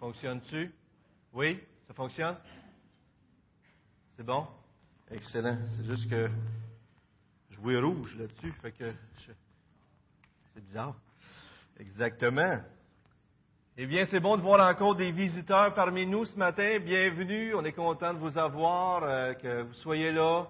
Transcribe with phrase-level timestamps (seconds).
[0.00, 0.72] Fonctionne-tu?
[1.34, 1.60] Oui?
[1.86, 2.36] Ça fonctionne?
[4.16, 4.46] C'est bon?
[5.10, 5.58] Excellent.
[5.76, 6.30] C'est juste que
[7.50, 8.94] je vois rouge là-dessus, fait que
[10.54, 10.94] c'est bizarre.
[11.78, 12.62] Exactement.
[13.76, 16.78] Eh bien, c'est bon de voir encore des visiteurs parmi nous ce matin.
[16.78, 17.54] Bienvenue.
[17.54, 20.48] On est content de vous avoir, euh, que vous soyez là.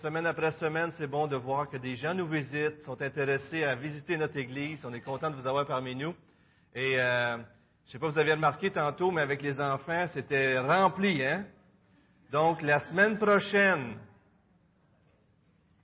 [0.00, 3.74] Semaine après semaine, c'est bon de voir que des gens nous visitent, sont intéressés à
[3.74, 4.82] visiter notre Église.
[4.86, 6.14] On est content de vous avoir parmi nous.
[6.74, 7.36] Et euh,
[7.86, 11.24] je ne sais pas si vous avez remarqué tantôt, mais avec les enfants, c'était rempli,
[11.24, 11.44] hein?
[12.32, 13.96] Donc, la semaine prochaine,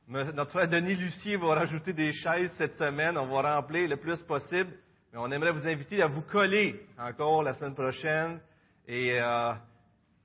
[0.09, 3.17] notre frère Denis Lucier va rajouter des chaises cette semaine.
[3.17, 4.73] On va remplir le plus possible.
[5.13, 8.41] Mais on aimerait vous inviter à vous coller encore la semaine prochaine.
[8.89, 9.53] Et euh,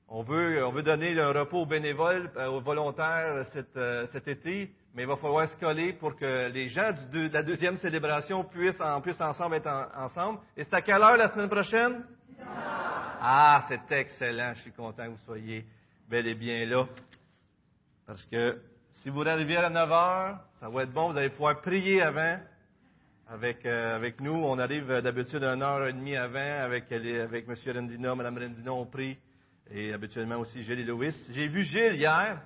[0.07, 4.27] on, veut, on veut donner un repos aux bénévoles, euh, aux volontaires cet, euh, cet,
[4.27, 4.71] été.
[4.97, 8.81] Mais il va falloir se coller pour que les gens de la deuxième célébration puissent,
[8.81, 10.39] en, plus ensemble être ensemble.
[10.57, 12.03] Et c'est à quelle heure la semaine prochaine?
[13.21, 14.53] Ah, c'est excellent.
[14.55, 15.67] Je suis content que vous soyez
[16.09, 16.87] bel et bien là.
[18.07, 18.59] Parce que
[18.93, 21.11] si vous arrivez à 9 heures, ça va être bon.
[21.11, 22.39] Vous allez pouvoir prier avant
[23.29, 24.33] avec, euh, avec nous.
[24.33, 27.55] On arrive d'habitude une heure et demie avant avec, avec M.
[27.71, 29.15] Rendina, Mme Rendina, on prie.
[29.69, 31.13] Et habituellement aussi Gilles et Louis.
[31.29, 32.41] J'ai vu Gilles hier.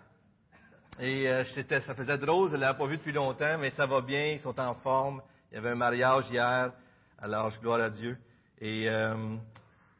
[1.01, 4.01] Et euh, ça faisait drôle, je ne l'avais pas vu depuis longtemps, mais ça va
[4.01, 5.21] bien, ils sont en forme.
[5.51, 6.71] Il y avait un mariage hier,
[7.19, 8.15] alors je gloire à Dieu.
[8.59, 9.35] Et euh,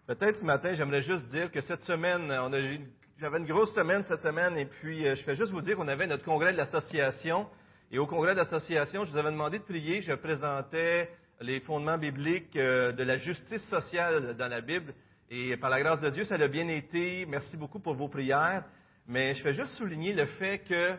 [0.06, 2.82] peut-être ce matin, j'aimerais juste dire que cette semaine, on a eu
[3.20, 5.88] j'avais une grosse semaine cette semaine et puis euh, je fais juste vous dire qu'on
[5.88, 7.46] avait notre congrès de l'association.
[7.92, 10.02] Et au congrès de l'association, je vous avais demandé de prier.
[10.02, 11.08] Je présentais
[11.40, 14.94] les fondements bibliques euh, de la justice sociale dans la Bible.
[15.30, 17.28] Et par la grâce de Dieu, ça a bien été.
[17.28, 18.64] Merci beaucoup pour vos prières.
[19.08, 20.96] Mais je fais juste souligner le fait que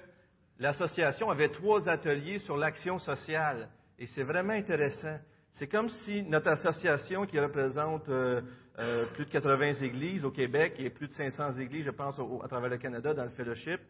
[0.58, 3.69] l'association avait trois ateliers sur l'action sociale.
[3.98, 5.19] Et c'est vraiment intéressant.
[5.53, 8.41] C'est comme si notre association qui représente euh,
[8.78, 12.48] euh, plus de 80 églises au Québec et plus de 500 églises, je pense, à
[12.48, 13.81] travers le Canada dans le fellowship.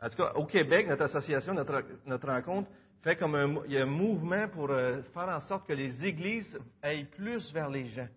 [0.00, 2.70] En tout cas, au Québec, notre association, notre, rencontre,
[3.02, 6.04] fait comme un, il y a un mouvement pour euh, faire en sorte que les
[6.04, 8.08] églises aillent plus vers les gens.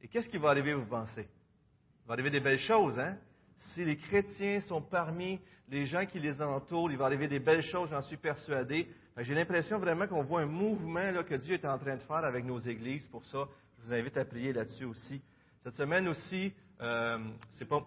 [0.00, 1.22] Et qu'est-ce qui va arriver, vous pensez?
[1.22, 3.18] Il va arriver des belles choses, hein?
[3.58, 7.62] Si les chrétiens sont parmi les gens qui les entourent, il va arriver des belles
[7.62, 8.88] choses, j'en suis persuadé.
[9.18, 12.44] J'ai l'impression vraiment qu'on voit un mouvement que Dieu est en train de faire avec
[12.44, 13.48] nos églises pour ça.
[13.78, 15.20] Je vous invite à prier là-dessus aussi.
[15.62, 17.18] Cette semaine aussi, euh,
[17.58, 17.84] c'est pas.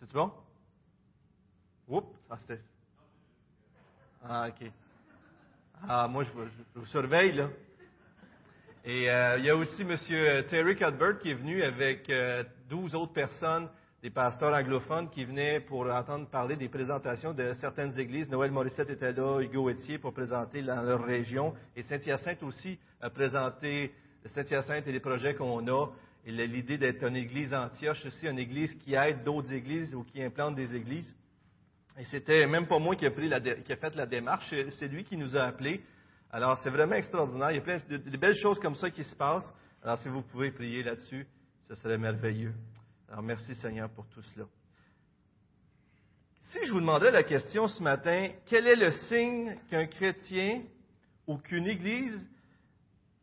[0.00, 0.32] C'est bon?
[1.88, 2.62] Oups, ah, c'était.
[4.22, 4.70] Ah, OK.
[5.88, 6.30] Ah, moi, je,
[6.74, 7.48] vous surveille, là.
[8.84, 9.96] Et euh, il y a aussi M.
[10.48, 13.68] Terry Cuthbert qui est venu avec euh, 12 autres personnes
[14.02, 18.30] des pasteurs anglophones qui venaient pour entendre parler des présentations de certaines églises.
[18.30, 21.54] Noël Morissette était là, Hugo Etier pour présenter dans leur région.
[21.76, 23.92] Et Saint-Hyacinthe aussi a présenté
[24.24, 25.88] Saint-Hyacinthe et les projets qu'on a.
[26.24, 30.22] Et l'idée d'être une église Antioche aussi, une église qui aide d'autres églises ou qui
[30.22, 31.14] implante des églises.
[31.98, 35.42] Et c'était même pas moi qui a, fait la démarche, c'est lui qui nous a
[35.42, 35.82] appelés.
[36.32, 37.50] Alors c'est vraiment extraordinaire.
[37.50, 39.52] Il y a plein de belles choses comme ça qui se passent.
[39.82, 41.26] Alors si vous pouvez prier là-dessus,
[41.68, 42.54] ce serait merveilleux.
[43.10, 44.46] Alors merci Seigneur pour tout cela.
[46.52, 50.62] Si je vous demandais la question ce matin, quel est le signe qu'un chrétien
[51.26, 52.24] ou qu'une église,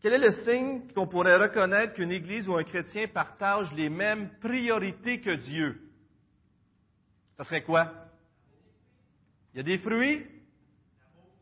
[0.02, 4.30] quel est le signe qu'on pourrait reconnaître qu'une église ou un chrétien partage les mêmes
[4.42, 5.80] priorités que Dieu?
[7.38, 7.90] Ça serait quoi?
[9.54, 10.26] Il y a des fruits?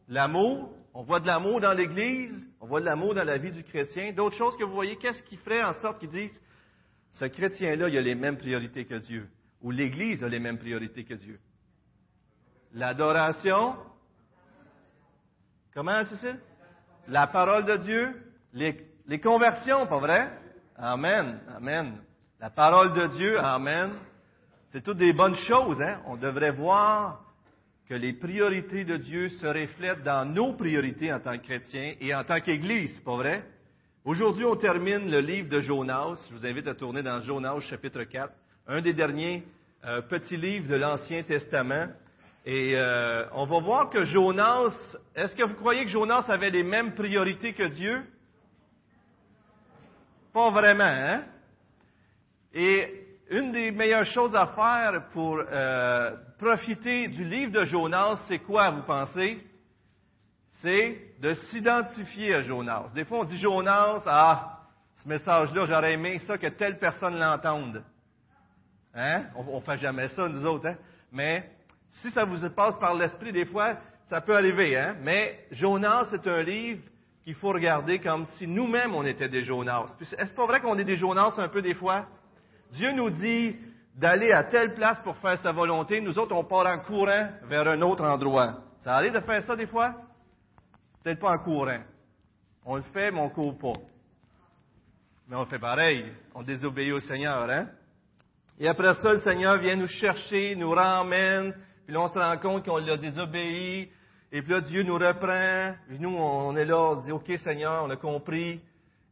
[0.07, 0.71] L'amour.
[0.93, 4.13] On voit de l'amour dans l'Église, on voit de l'amour dans la vie du chrétien.
[4.13, 6.39] D'autres choses que vous voyez, qu'est-ce qui ferait en sorte qu'ils disent
[7.15, 9.27] ce chrétien-là, il a les mêmes priorités que Dieu.
[9.61, 11.39] Ou l'Église a les mêmes priorités que Dieu.
[12.73, 13.75] L'adoration.
[15.73, 16.33] Comment ça?
[17.07, 18.21] La parole de Dieu.
[18.53, 20.29] Les, les conversions, pas vrai?
[20.75, 21.39] Amen.
[21.55, 21.97] Amen.
[22.39, 23.39] La parole de Dieu.
[23.39, 23.93] Amen.
[24.71, 26.01] C'est toutes des bonnes choses, hein?
[26.07, 27.23] On devrait voir
[27.87, 32.13] que les priorités de Dieu se reflètent dans nos priorités en tant que chrétiens et
[32.13, 33.45] en tant qu'Église, pas vrai?
[34.05, 36.23] Aujourd'hui, on termine le livre de Jonas.
[36.29, 38.31] Je vous invite à tourner dans Jonas chapitre 4,
[38.67, 39.43] un des derniers
[39.83, 41.87] euh, petits livres de l'Ancien Testament.
[42.45, 44.75] Et euh, on va voir que Jonas,
[45.15, 48.03] est-ce que vous croyez que Jonas avait les mêmes priorités que Dieu?
[50.31, 51.23] Pas vraiment, hein?
[52.53, 58.37] Et une des meilleures choses à faire pour euh, profiter du livre de Jonas, c'est
[58.37, 59.39] quoi, vous pensez?
[60.61, 62.89] c'est de s'identifier à Jonas.
[62.93, 64.59] Des fois, on dit Jonas, ah,
[64.97, 67.83] ce message-là, j'aurais aimé ça que telle personne l'entende.
[68.93, 69.25] Hein?
[69.35, 70.75] On, ne fait jamais ça, nous autres, hein?
[71.11, 71.49] Mais
[72.01, 73.75] si ça vous passe par l'esprit, des fois,
[74.07, 74.95] ça peut arriver, hein?
[75.01, 76.81] Mais Jonas, c'est un livre
[77.23, 79.87] qu'il faut regarder comme si nous-mêmes on était des Jonas.
[80.17, 82.05] Est-ce pas vrai qu'on est des Jonas un peu des fois?
[82.71, 83.55] Dieu nous dit
[83.95, 86.01] d'aller à telle place pour faire sa volonté.
[86.01, 88.59] Nous autres, on part en courant vers un autre endroit.
[88.81, 89.95] Ça arrive de faire ça des fois?
[91.05, 91.83] Peut-être pas en courant.
[92.65, 93.79] On le fait, mais on ne court pas.
[95.27, 96.03] Mais on fait pareil.
[96.33, 97.67] On désobéit au Seigneur, hein?
[98.59, 101.53] Et après ça, le Seigneur vient nous chercher, nous ramène,
[101.85, 103.87] puis là, on se rend compte qu'on l'a désobéi,
[104.31, 107.83] et puis là, Dieu nous reprend, et nous, on est là, on dit, OK, Seigneur,
[107.83, 108.59] on a compris,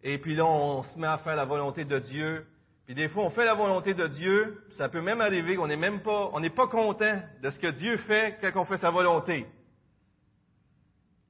[0.02, 2.48] et puis là, on se met à faire la volonté de Dieu.
[2.88, 5.78] Puis des fois, on fait la volonté de Dieu, ça peut même arriver qu'on n'est
[5.78, 8.90] même pas, on n'est pas content de ce que Dieu fait quand on fait sa
[8.90, 9.46] volonté.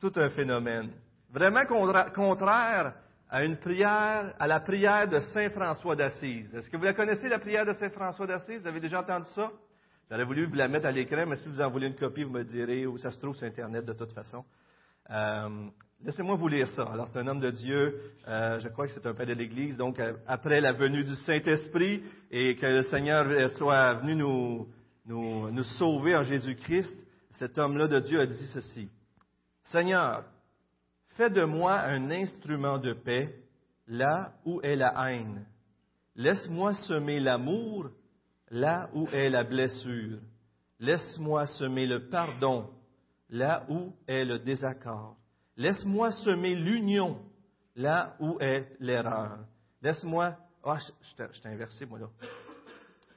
[0.03, 0.89] Tout un phénomène.
[1.31, 2.93] Vraiment contraire
[3.29, 6.53] à une prière, à la prière de Saint François d'Assise.
[6.53, 8.63] Est-ce que vous la connaissez, la prière de Saint François d'Assise?
[8.63, 9.49] Vous avez déjà entendu ça?
[10.11, 12.33] J'aurais voulu vous la mettre à l'écran, mais si vous en voulez une copie, vous
[12.33, 14.43] me direz, ou ça se trouve sur Internet de toute façon.
[15.09, 15.69] Euh,
[16.03, 16.83] laissez-moi vous lire ça.
[16.91, 19.77] Alors, c'est un homme de Dieu, euh, je crois que c'est un père de l'Église,
[19.77, 26.13] donc euh, après la venue du Saint-Esprit et que le Seigneur soit venu nous sauver
[26.13, 26.93] en Jésus-Christ,
[27.31, 28.89] cet homme-là de Dieu a dit ceci.
[29.63, 30.25] Seigneur,
[31.15, 33.39] Fais de moi un instrument de paix
[33.87, 35.45] là où est la haine.
[36.15, 37.89] Laisse-moi semer l'amour
[38.49, 40.19] là où est la blessure.
[40.79, 42.69] Laisse-moi semer le pardon
[43.29, 45.17] là où est le désaccord.
[45.55, 47.19] Laisse-moi semer l'union
[47.75, 49.39] là où est l'erreur.
[49.81, 50.35] Laisse-moi.
[50.63, 52.09] Ah, je, t'ai inversé, moi, là.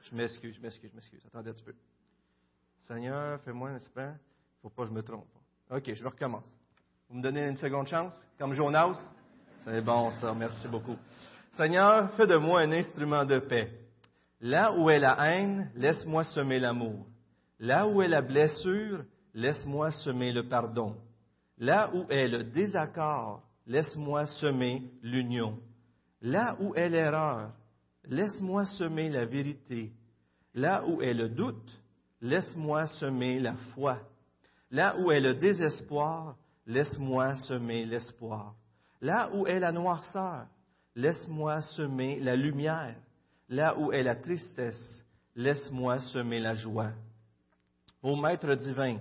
[0.03, 1.25] Je m'excuse, je m'excuse, je m'excuse.
[1.25, 1.73] Attendez un petit peu.
[2.81, 4.01] Seigneur, fais-moi un instant.
[4.01, 5.27] Il ne faut pas que je me trompe.
[5.69, 6.45] OK, je recommence.
[7.09, 8.97] Vous me donnez une seconde chance, comme Jonas?
[9.65, 10.33] C'est bon, ça.
[10.33, 10.95] Merci beaucoup.
[11.51, 13.69] Seigneur, fais de moi un instrument de paix.
[14.39, 17.05] Là où est la haine, laisse-moi semer l'amour.
[17.59, 19.03] Là où est la blessure,
[19.33, 20.95] laisse-moi semer le pardon.
[21.57, 25.59] Là où est le désaccord, laisse-moi semer l'union.
[26.21, 27.51] Là où est l'erreur,
[28.05, 29.91] laisse-moi semer la vérité.
[30.53, 31.71] Là où est le doute,
[32.21, 33.99] laisse-moi semer la foi.
[34.71, 36.35] Là où est le désespoir,
[36.65, 38.53] laisse-moi semer l'espoir.
[39.01, 40.47] Là où est la noirceur,
[40.95, 42.95] laisse-moi semer la lumière.
[43.49, 45.05] Là où est la tristesse,
[45.35, 46.91] laisse-moi semer la joie.
[48.03, 48.99] Ô Maître divin,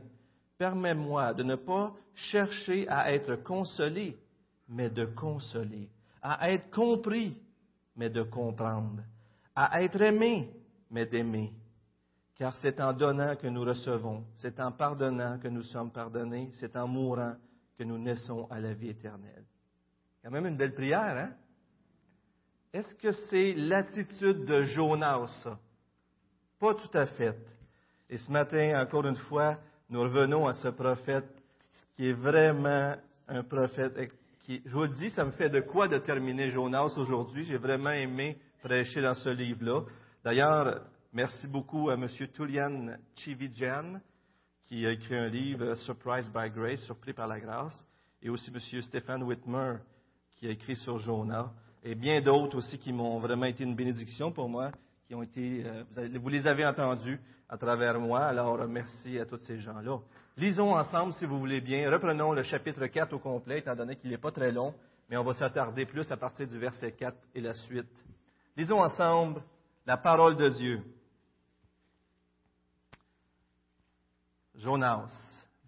[0.57, 4.17] permets-moi de ne pas chercher à être consolé,
[4.69, 5.89] mais de consoler,
[6.23, 7.37] à être compris,
[7.97, 9.03] mais de comprendre,
[9.55, 10.51] à être aimé,
[10.91, 11.53] mais d'aimer.
[12.39, 16.77] Car c'est en donnant que nous recevons, c'est en pardonnant que nous sommes pardonnés, c'est
[16.77, 17.35] en mourant
[17.79, 19.45] que nous naissons à la vie éternelle.
[20.23, 21.31] Quand même une belle prière, hein?
[22.73, 25.31] Est-ce que c'est l'attitude de Jonas?
[26.59, 27.39] Pas tout à fait.
[28.11, 31.29] Et ce matin, encore une fois, nous revenons à ce prophète
[31.97, 32.95] qui est vraiment
[33.29, 34.13] un prophète.
[34.45, 37.45] Qui, je vous le dis, ça me fait de quoi de terminer Jonas aujourd'hui.
[37.45, 39.83] J'ai vraiment aimé prêcher dans ce livre-là.
[40.23, 40.83] D'ailleurs,
[41.17, 42.07] merci beaucoup à M.
[42.35, 44.01] Tulian Chivijan
[44.67, 47.87] qui a écrit un livre, Surprised by Grace, Surpris par la grâce,
[48.21, 48.83] et aussi M.
[48.83, 49.77] Stéphane Whitmer,
[50.35, 51.51] qui a écrit sur Jonah,
[51.83, 54.73] et bien d'autres aussi qui m'ont vraiment été une bénédiction pour moi,
[55.07, 59.39] qui ont été, euh, vous, les avez entendus à travers moi, alors merci à tous
[59.39, 59.99] ces gens-là.
[60.37, 61.91] Lisons ensemble, si vous voulez bien.
[61.91, 64.75] Reprenons le chapitre 4 au complet, étant donné qu'il n'est pas très long,
[65.09, 68.05] mais on va s'attarder plus à partir du verset 4 et la suite.
[68.55, 69.41] Lisons ensemble
[69.87, 70.83] la parole de Dieu.
[74.59, 75.13] Jonas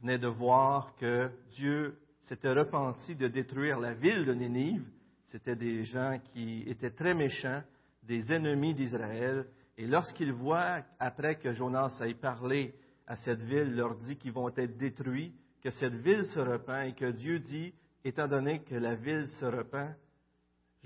[0.00, 4.84] venait de voir que Dieu s'était repenti de détruire la ville de Nénive.
[5.28, 7.62] C'était des gens qui étaient très méchants,
[8.02, 9.46] des ennemis d'Israël.
[9.76, 12.74] Et lorsqu'il voit, après que Jonas ait parlé
[13.06, 16.94] à cette ville, leur dit qu'ils vont être détruits, que cette ville se repent et
[16.94, 19.94] que Dieu dit, étant donné que la ville se repent,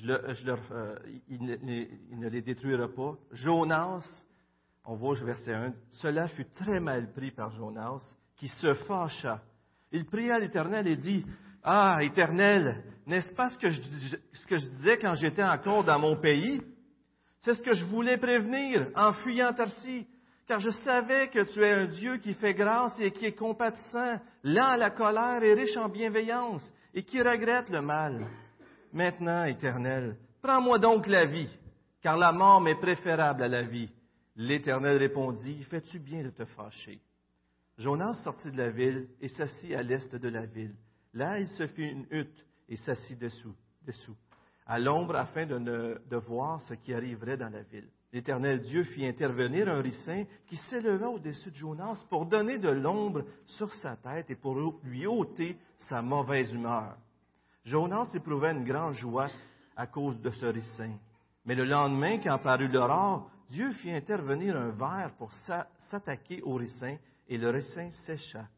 [0.04, 3.16] euh, il, ne, les détruira pas.
[3.32, 4.24] Jonas
[4.84, 9.40] on voit au verset 1, cela fut très mal pris par Jonas, qui se fâcha.
[9.92, 11.24] Il pria l'Éternel et dit,
[11.62, 13.80] Ah, Éternel, n'est-ce pas ce que, je,
[14.32, 16.60] ce que je disais quand j'étais encore dans mon pays?
[17.40, 20.06] C'est ce que je voulais prévenir en fuyant Tarsi,
[20.46, 24.20] car je savais que tu es un Dieu qui fait grâce et qui est compatissant,
[24.42, 28.26] lent à la colère et riche en bienveillance, et qui regrette le mal.
[28.92, 31.50] Maintenant, Éternel, prends-moi donc la vie,
[32.02, 33.90] car la mort m'est préférable à la vie.
[34.36, 37.00] L'Éternel répondit, Fais-tu bien de te fâcher?
[37.78, 40.74] Jonas sortit de la ville et s'assit à l'est de la ville.
[41.14, 43.54] Là, il se fit une hutte et s'assit dessous,
[44.66, 47.88] à l'ombre afin de, de voir ce qui arriverait dans la ville.
[48.12, 53.24] L'Éternel Dieu fit intervenir un ricin qui s'éleva au-dessus de Jonas pour donner de l'ombre
[53.46, 55.56] sur sa tête et pour lui ôter
[55.88, 56.96] sa mauvaise humeur.
[57.64, 59.30] Jonas éprouvait une grande joie
[59.76, 60.92] à cause de ce ricin.
[61.46, 65.30] Mais le lendemain, quand parut l'aurore, Dieu fit intervenir un ver pour
[65.90, 66.96] s'attaquer au ricin,
[67.28, 68.48] et le ricin sécha.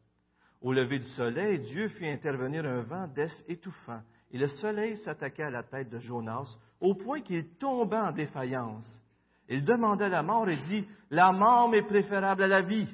[0.61, 5.47] Au lever du soleil, Dieu fit intervenir un vent d'est étouffant, et le soleil s'attaqua
[5.47, 6.47] à la tête de Jonas,
[6.79, 9.03] au point qu'il tomba en défaillance.
[9.49, 12.87] Il demanda la mort et dit, La mort m'est préférable à la vie.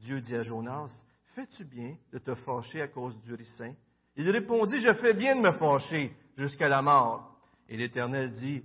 [0.00, 0.92] Dieu dit à Jonas,
[1.34, 3.72] Fais-tu bien de te fâcher à cause du ricin?
[4.16, 7.38] Il répondit, Je fais bien de me fâcher jusqu'à la mort.
[7.70, 8.62] Et l'Éternel dit,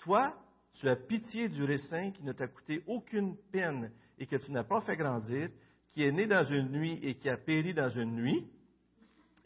[0.00, 0.34] Toi,
[0.74, 4.64] tu as pitié du ricin qui ne t'a coûté aucune peine et que tu n'as
[4.64, 5.48] pas fait grandir,
[5.92, 8.46] qui est né dans une nuit et qui a péri dans une nuit.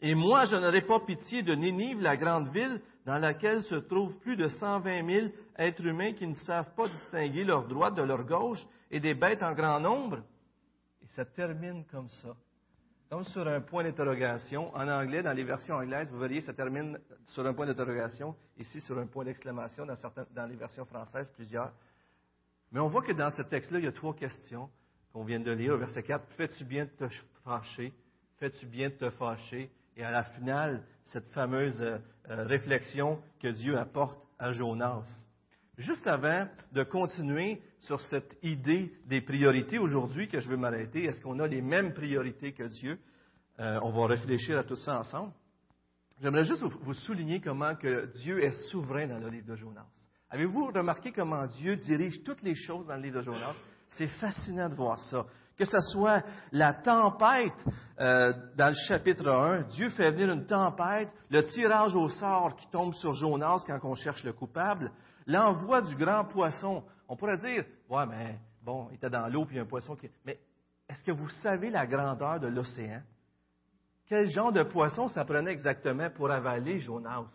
[0.01, 4.17] Et moi, je n'aurai pas pitié de Ninive, la grande ville, dans laquelle se trouvent
[4.19, 8.23] plus de 120 000 êtres humains qui ne savent pas distinguer leur droite de leur
[8.23, 10.23] gauche et des bêtes en grand nombre.
[11.01, 12.35] Et ça termine comme ça.
[13.09, 14.71] Comme sur un point d'interrogation.
[14.75, 18.35] En anglais, dans les versions anglaises, vous verriez, ça termine sur un point d'interrogation.
[18.55, 19.95] Ici, sur un point d'exclamation, dans,
[20.35, 21.73] dans les versions françaises, plusieurs.
[22.71, 24.69] Mais on voit que dans ce texte-là, il y a trois questions
[25.11, 26.23] qu'on vient de lire au verset 4.
[26.37, 27.09] Fais-tu bien de te
[27.43, 27.91] fâcher?
[28.37, 29.71] Fais-tu bien de te fâcher?
[29.97, 31.97] Et à la finale, cette fameuse euh,
[32.27, 35.07] réflexion que Dieu apporte à Jonas.
[35.79, 41.21] Juste avant de continuer sur cette idée des priorités aujourd'hui que je veux m'arrêter, est-ce
[41.21, 42.99] qu'on a les mêmes priorités que Dieu?
[43.59, 45.33] Euh, on va réfléchir à tout ça ensemble.
[46.21, 49.87] J'aimerais juste vous souligner comment que Dieu est souverain dans le livre de Jonas.
[50.29, 53.55] Avez-vous remarqué comment Dieu dirige toutes les choses dans le livre de Jonas?
[53.89, 55.25] C'est fascinant de voir ça.
[55.57, 57.65] Que ce soit la tempête
[57.99, 62.69] euh, dans le chapitre 1, Dieu fait venir une tempête, le tirage au sort qui
[62.69, 64.91] tombe sur Jonas quand on cherche le coupable,
[65.25, 66.83] l'envoi du grand poisson.
[67.09, 69.67] On pourrait dire, ouais, mais bon, il était dans l'eau puis il y a un
[69.67, 70.09] poisson qui.
[70.23, 70.39] Mais
[70.87, 73.01] est-ce que vous savez la grandeur de l'océan?
[74.05, 77.25] Quel genre de poisson ça prenait exactement pour avaler Jonas?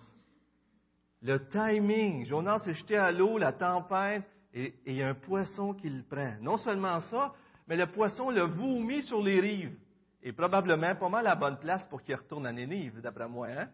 [1.23, 2.25] Le timing.
[2.25, 6.05] Jonas est jeté à l'eau, la tempête, et, il y a un poisson qui le
[6.05, 6.35] prend.
[6.41, 7.33] Non seulement ça,
[7.67, 9.77] mais le poisson le vomit sur les rives.
[10.23, 13.49] Et probablement pas mal la bonne place pour qu'il retourne à Nénive, d'après moi.
[13.49, 13.69] Hein?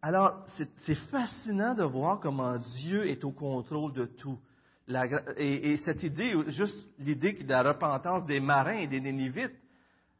[0.00, 0.46] Alors,
[0.86, 4.38] c'est fascinant de voir comment Dieu est au contrôle de tout.
[5.36, 9.54] Et, cette idée, juste l'idée de la repentance des marins et des Nénivites,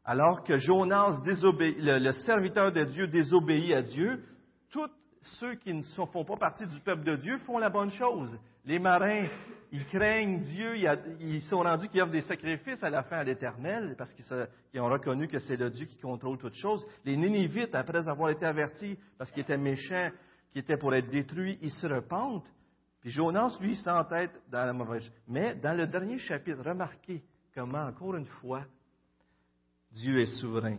[0.03, 4.23] alors que Jonas, le, serviteur de Dieu, désobéit à Dieu,
[4.71, 4.89] tous
[5.39, 8.37] ceux qui ne font pas partie du peuple de Dieu font la bonne chose.
[8.65, 9.25] Les marins,
[9.71, 10.75] ils craignent Dieu,
[11.19, 14.89] ils sont rendus qu'ils offrent des sacrifices à la fin à l'Éternel, parce qu'ils ont
[14.89, 16.85] reconnu que c'est le Dieu qui contrôle toutes choses.
[17.03, 20.09] Les Nénévites, après avoir été avertis, parce qu'ils étaient méchants,
[20.51, 22.45] qu'ils étaient pour être détruits, ils se repentent.
[23.05, 25.07] Puis Jonas, lui, s'entête dans la mauvaise.
[25.27, 28.65] Mais dans le dernier chapitre, remarquez comment, encore une fois,
[29.91, 30.77] Dieu est souverain.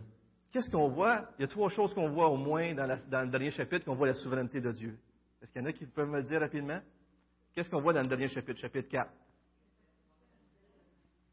[0.51, 1.29] Qu'est-ce qu'on voit?
[1.39, 4.07] Il y a trois choses qu'on voit au moins dans, le dernier chapitre, qu'on voit
[4.07, 4.99] la souveraineté de Dieu.
[5.41, 6.81] Est-ce qu'il y en a qui peuvent me le dire rapidement?
[7.55, 9.09] Qu'est-ce qu'on voit dans le dernier chapitre, chapitre 4?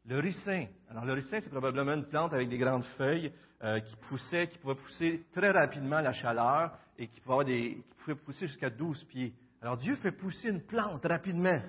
[0.05, 0.67] Le ricin.
[0.89, 3.33] Alors, le ricin, c'est probablement une plante avec des grandes feuilles
[3.65, 7.95] euh, qui poussait, qui pouvait pousser très rapidement la chaleur et qui pouvait, des, qui
[7.97, 9.33] pouvait pousser jusqu'à 12 pieds.
[9.61, 11.61] Alors, Dieu fait pousser une plante rapidement.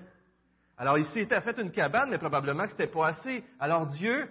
[0.77, 3.43] Alors, il s'était fait une cabane, mais probablement que ce n'était pas assez.
[3.59, 4.29] Alors, Dieu,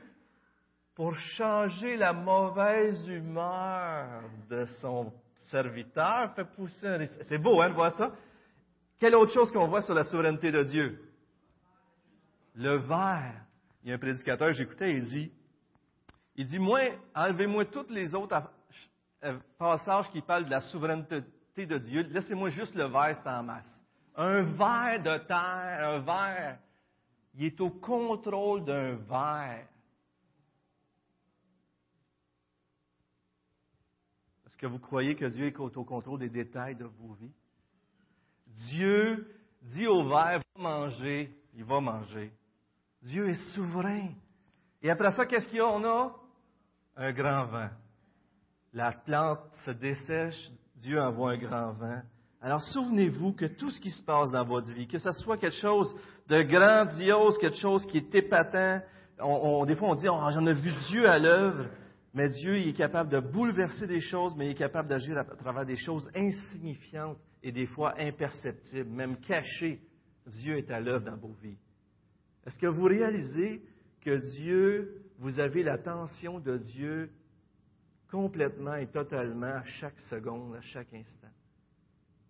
[0.93, 5.11] pour changer la mauvaise humeur de son
[5.49, 7.07] serviteur, fait pousser un.
[7.23, 8.11] C'est beau, hein, de voir ça?
[8.99, 10.99] Quelle autre chose qu'on voit sur la souveraineté de Dieu?
[12.55, 13.41] Le verre.
[13.83, 15.31] Il y a un prédicateur, j'écoutais, il dit,
[16.35, 16.79] il dit, moi,
[17.13, 18.41] enlevez-moi tous les autres
[19.23, 21.21] euh, passages qui parlent de la souveraineté
[21.65, 22.01] de Dieu.
[22.09, 23.85] Laissez-moi juste le verre, c'est en masse.
[24.17, 26.59] Un verre de terre, un verre,
[27.35, 29.67] il est au contrôle d'un verre.
[34.45, 37.33] Est-ce que vous croyez que Dieu est au contrôle des détails de vos vies?
[38.69, 42.33] Dieu dit au verre, va manger, il va manger.
[43.01, 44.09] Dieu est souverain.
[44.81, 45.67] Et après ça, qu'est-ce qu'il y a?
[45.67, 46.15] On a
[46.97, 47.69] un grand vent.
[48.73, 50.51] La plante se dessèche,
[50.85, 52.01] Dieu envoie un grand vent.
[52.41, 55.57] Alors souvenez-vous que tout ce qui se passe dans votre vie, que ce soit quelque
[55.57, 55.95] chose
[56.29, 58.81] de grandiose, quelque chose qui est épatant,
[59.65, 61.65] des fois on dit oh, j'en ai vu Dieu à l'œuvre,
[62.13, 65.23] mais Dieu il est capable de bouleverser des choses, mais il est capable d'agir à
[65.23, 69.81] travers des choses insignifiantes et des fois imperceptible, même caché,
[70.27, 71.57] Dieu est à l'œuvre dans vos vies.
[72.45, 73.63] Est-ce que vous réalisez
[74.01, 77.09] que Dieu, vous avez l'attention de Dieu
[78.15, 81.27] complètement et totalement à chaque seconde, à chaque instant?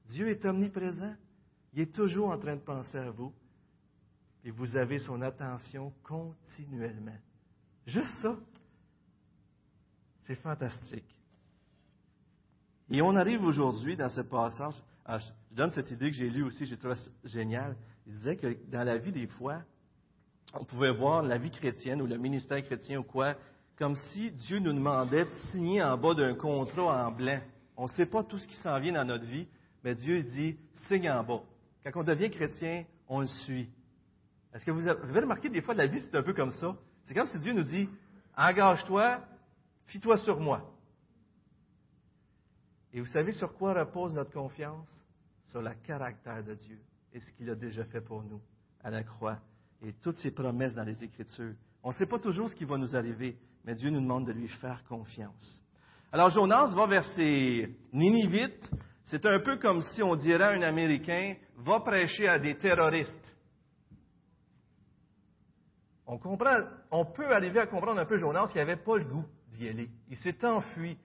[0.09, 1.13] Dieu est omniprésent.
[1.73, 3.31] Il est toujours en train de penser à vous.
[4.43, 7.17] Et vous avez son attention continuellement.
[7.85, 8.35] Juste ça,
[10.23, 11.21] c'est fantastique.
[12.89, 14.73] Et on arrive aujourd'hui dans ce passage,
[15.05, 17.75] ah, je donne cette idée que j'ai lue aussi, j'ai trouvé génial.
[18.07, 19.61] Il disait que dans la vie des fois,
[20.53, 23.35] on pouvait voir la vie chrétienne ou le ministère chrétien ou quoi,
[23.77, 27.39] comme si Dieu nous demandait de signer en bas d'un contrat en blanc.
[27.77, 29.47] On ne sait pas tout ce qui s'en vient dans notre vie,
[29.83, 31.41] mais Dieu dit signe en bas.
[31.83, 33.69] Quand on devient chrétien, on le suit.
[34.53, 36.75] Est-ce que vous avez remarqué des fois la vie, c'est un peu comme ça?
[37.03, 37.89] C'est comme si Dieu nous dit
[38.37, 39.19] engage-toi,
[39.87, 40.71] fie-toi sur moi.
[42.93, 44.89] Et vous savez sur quoi repose notre confiance?
[45.51, 46.79] Sur le caractère de Dieu
[47.13, 48.41] et ce qu'il a déjà fait pour nous
[48.83, 49.37] à la croix
[49.81, 51.53] et toutes ses promesses dans les Écritures.
[51.83, 54.31] On ne sait pas toujours ce qui va nous arriver, mais Dieu nous demande de
[54.31, 55.63] lui faire confiance.
[56.11, 58.71] Alors Jonas va vers ses Ninivites.
[59.05, 63.11] C'est un peu comme si on dirait à un Américain, va prêcher à des terroristes.
[66.07, 66.57] On, comprend,
[66.91, 69.89] on peut arriver à comprendre un peu Jonas qui n'avait pas le goût d'y aller.
[70.09, 70.97] Il s'est enfui.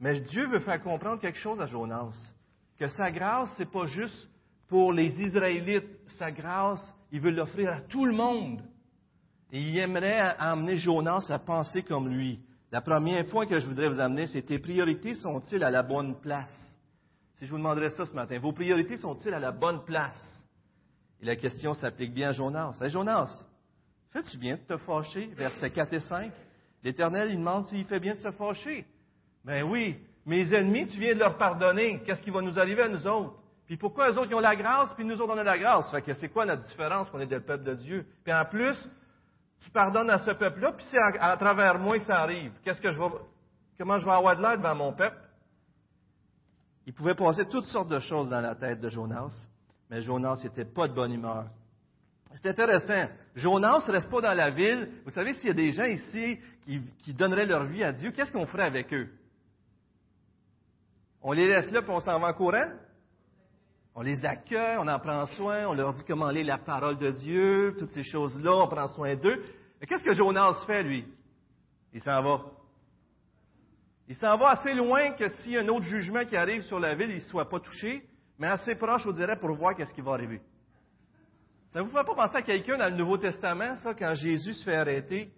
[0.00, 2.14] Mais Dieu veut faire comprendre quelque chose à Jonas.
[2.78, 4.28] Que sa grâce, ce n'est pas juste
[4.68, 5.88] pour les Israélites.
[6.18, 8.62] Sa grâce, il veut l'offrir à tout le monde.
[9.52, 12.40] Et il aimerait amener Jonas à penser comme lui.
[12.70, 16.20] La première point que je voudrais vous amener, c'est tes priorités sont-ils à la bonne
[16.20, 16.52] place?
[17.36, 20.44] Si je vous demanderais ça ce matin, vos priorités sont-ils à la bonne place?
[21.20, 22.76] Et la question s'applique bien à Jonas.
[22.80, 23.44] Hey Jonas,
[24.12, 25.30] fais-tu bien de te fâcher?
[25.36, 26.32] Versets 4 et 5.
[26.82, 28.86] L'Éternel, il demande s'il fait bien de se fâcher.
[29.44, 32.02] Ben oui, mes ennemis, tu viens de leur pardonner.
[32.04, 33.34] Qu'est-ce qui va nous arriver à nous autres?
[33.66, 35.90] Puis pourquoi eux autres, ils ont la grâce, puis nous autres, on a la grâce?
[35.90, 38.06] Fait que c'est quoi notre différence qu'on est le peuple de Dieu?
[38.24, 38.76] Puis en plus,
[39.60, 42.52] tu pardonnes à ce peuple-là, puis c'est à, travers moi que ça arrive.
[42.64, 43.08] Qu'est-ce que je vais,
[43.78, 45.18] comment je vais avoir de l'aide devant mon peuple?
[46.86, 49.34] Il pouvait passer toutes sortes de choses dans la tête de Jonas,
[49.90, 51.46] mais Jonas n'était pas de bonne humeur.
[52.34, 53.08] C'est intéressant.
[53.34, 54.90] Jonas ne reste pas dans la ville.
[55.04, 58.10] Vous savez, s'il y a des gens ici qui, qui donneraient leur vie à Dieu,
[58.10, 59.08] qu'est-ce qu'on ferait avec eux?
[61.22, 62.70] On les laisse là, puis on s'en va en courant?
[64.00, 67.10] On les accueille, on en prend soin, on leur dit comment lire la parole de
[67.10, 69.42] Dieu, toutes ces choses-là, on prend soin d'eux.
[69.80, 71.04] Mais qu'est-ce que Jonas fait, lui?
[71.92, 72.42] Il s'en va.
[74.06, 76.78] Il s'en va assez loin que s'il y a un autre jugement qui arrive sur
[76.78, 78.04] la ville, il ne soit pas touché,
[78.38, 80.40] mais assez proche, on dirait, pour voir qu'est-ce qui va arriver.
[81.72, 84.54] Ça ne vous fait pas penser à quelqu'un dans le Nouveau Testament, ça, quand Jésus
[84.54, 85.28] se fait arrêter?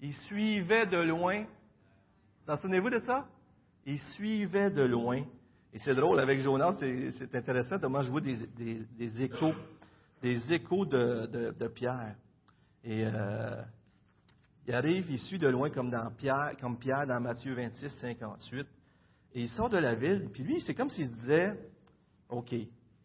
[0.00, 1.44] Il suivait de loin.
[2.46, 3.26] Vous en souvenez-vous de ça?
[3.84, 5.24] Il suivait de loin
[5.76, 9.52] et c'est drôle, avec Jonas, c'est intéressant, moi je vois des, échos,
[10.22, 12.16] des échos de, Pierre.
[12.82, 13.62] Et euh,
[14.66, 18.66] il arrive, il suit de loin comme, dans Pierre, comme Pierre dans Matthieu 26, 58.
[19.34, 21.52] Et il sort de la ville, puis lui, c'est comme s'il disait,
[22.30, 22.54] OK.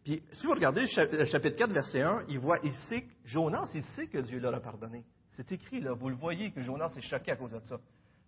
[0.02, 3.82] Puis si vous regardez le chapitre 4, verset 1, il voit, il sait, Jonas, il
[3.96, 5.04] sait que Dieu leur a pardonné.
[5.28, 7.78] C'est écrit là, vous le voyez que Jonas est choqué à cause de ça.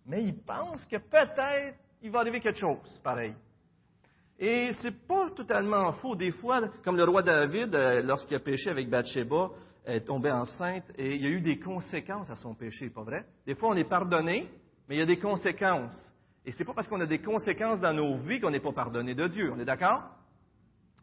[0.05, 3.33] Mais il pense que peut-être il va arriver quelque chose pareil.
[4.39, 6.15] Et c'est pas totalement faux.
[6.15, 9.49] Des fois, comme le roi David, euh, lorsqu'il a péché avec Bathsheba,
[9.85, 13.25] est tombé enceinte et il y a eu des conséquences à son péché, pas vrai?
[13.45, 14.49] Des fois, on est pardonné,
[14.89, 15.95] mais il y a des conséquences.
[16.45, 19.15] Et c'est pas parce qu'on a des conséquences dans nos vies qu'on n'est pas pardonné
[19.15, 19.51] de Dieu.
[19.55, 20.03] On est d'accord?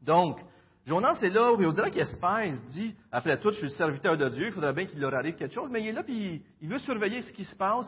[0.03, 0.40] Donc,
[0.85, 3.71] Jonas est là, et on dirait qu'il espère, il dit, après tout, je suis le
[3.71, 6.03] serviteur de Dieu, il faudrait bien qu'il leur arrive quelque chose, mais il est là,
[6.03, 7.87] puis il veut surveiller ce qui se passe,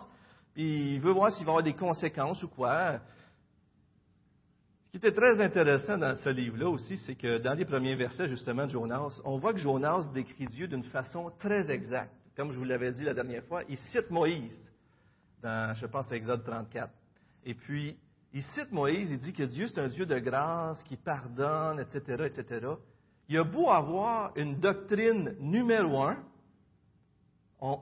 [0.54, 3.00] puis il veut voir s'il va y avoir des conséquences ou quoi.
[4.94, 8.64] Qui était très intéressant dans ce livre-là aussi, c'est que dans les premiers versets justement
[8.64, 12.14] de Jonas, on voit que Jonas décrit Dieu d'une façon très exacte.
[12.36, 14.56] Comme je vous l'avais dit la dernière fois, il cite Moïse
[15.42, 16.92] dans, je pense, Exode 34.
[17.44, 17.98] Et puis,
[18.32, 22.26] il cite Moïse, il dit que Dieu c'est un Dieu de grâce, qui pardonne, etc.,
[22.26, 22.64] etc.
[23.28, 26.18] Il a beau avoir une doctrine numéro un,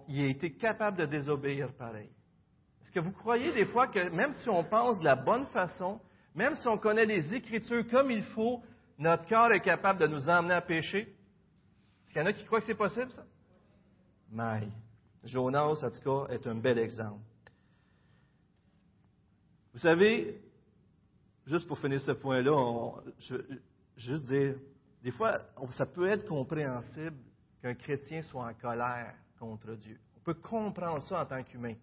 [0.09, 2.09] il a été capable de désobéir pareil.
[2.83, 6.01] Est-ce que vous croyez des fois que même si on pense de la bonne façon,
[6.35, 8.62] même si on connaît les Écritures comme il faut,
[8.99, 11.01] notre cœur est capable de nous emmener à pécher.
[11.01, 13.25] Est-ce qu'il y en a qui croient que c'est possible, ça?
[14.31, 14.68] Mais
[15.25, 17.21] Jonas, en tout cas, est un bel exemple.
[19.73, 20.40] Vous savez,
[21.47, 23.37] juste pour finir ce point-là, je,
[23.97, 24.57] juste dire,
[25.03, 25.40] des fois,
[25.73, 27.16] ça peut être compréhensible
[27.61, 29.99] qu'un chrétien soit en colère contre Dieu.
[30.16, 31.75] On peut comprendre ça en tant qu'humain,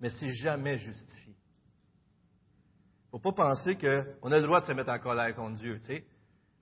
[0.00, 1.27] mais c'est jamais justifié.
[3.08, 5.80] Ne faut pas penser qu'on a le droit de se mettre en colère contre Dieu.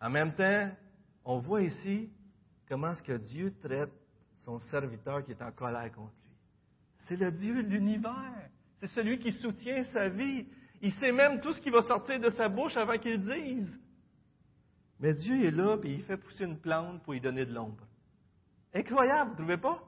[0.01, 0.71] En même temps,
[1.25, 2.11] on voit ici
[2.69, 3.93] comment est-ce que Dieu traite
[4.45, 6.33] son serviteur qui est en colère contre lui.
[7.09, 8.49] C'est le Dieu de l'univers.
[8.81, 10.47] C'est celui qui soutient sa vie.
[10.83, 13.73] Il sait même tout ce qui va sortir de sa bouche avant qu'il dise.
[15.01, 17.85] Mais Dieu est là et il fait pousser une plante pour lui donner de l'ombre.
[18.73, 19.83] Incroyable, vous ne trouvez pas?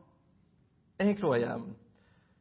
[0.99, 1.73] Incroyable.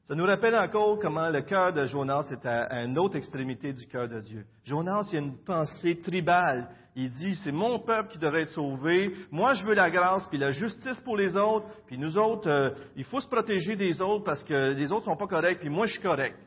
[0.07, 3.85] Ça nous rappelle encore comment le cœur de Jonas est à, une autre extrémité du
[3.87, 4.45] cœur de Dieu.
[4.63, 6.69] Jonas, il a une pensée tribale.
[6.95, 9.13] Il dit, c'est mon peuple qui devrait être sauvé.
[9.31, 11.65] Moi, je veux la grâce, puis la justice pour les autres.
[11.87, 15.17] Puis nous autres, euh, il faut se protéger des autres parce que les autres sont
[15.17, 16.37] pas corrects, puis moi, je suis correct.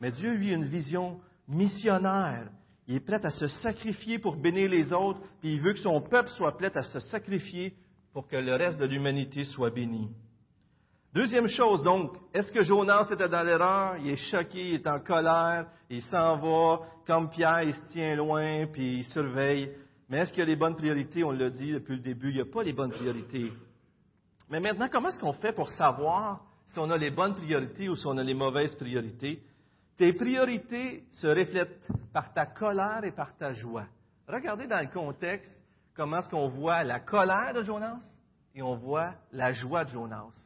[0.00, 2.48] Mais Dieu, lui, a une vision missionnaire.
[2.88, 6.00] Il est prêt à se sacrifier pour bénir les autres, puis il veut que son
[6.00, 7.74] peuple soit prêt à se sacrifier
[8.14, 10.08] pour que le reste de l'humanité soit béni.
[11.16, 13.96] Deuxième chose, donc, est-ce que Jonas était dans l'erreur?
[14.02, 18.14] Il est choqué, il est en colère, il s'en va, comme Pierre, il se tient
[18.16, 19.72] loin, puis il surveille.
[20.10, 21.24] Mais est-ce qu'il y a les bonnes priorités?
[21.24, 23.50] On l'a dit depuis le début, il n'y a pas les bonnes priorités.
[24.50, 27.96] Mais maintenant, comment est-ce qu'on fait pour savoir si on a les bonnes priorités ou
[27.96, 29.42] si on a les mauvaises priorités?
[29.96, 33.86] Tes priorités se reflètent par ta colère et par ta joie.
[34.28, 35.58] Regardez dans le contexte
[35.94, 38.02] comment est-ce qu'on voit la colère de Jonas
[38.54, 40.45] et on voit la joie de Jonas.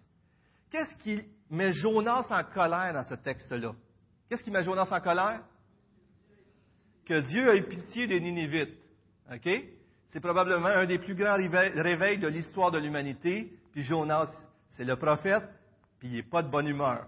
[0.71, 3.73] Qu'est-ce qui met Jonas en colère dans ce texte-là?
[4.29, 5.41] Qu'est-ce qui met Jonas en colère?
[7.05, 8.79] Que Dieu a eu pitié des Ninivites.
[9.33, 9.49] OK?
[10.09, 13.53] C'est probablement un des plus grands réveils de l'histoire de l'humanité.
[13.73, 14.31] Puis Jonas,
[14.71, 15.45] c'est le prophète,
[15.99, 17.07] puis il n'est pas de bonne humeur.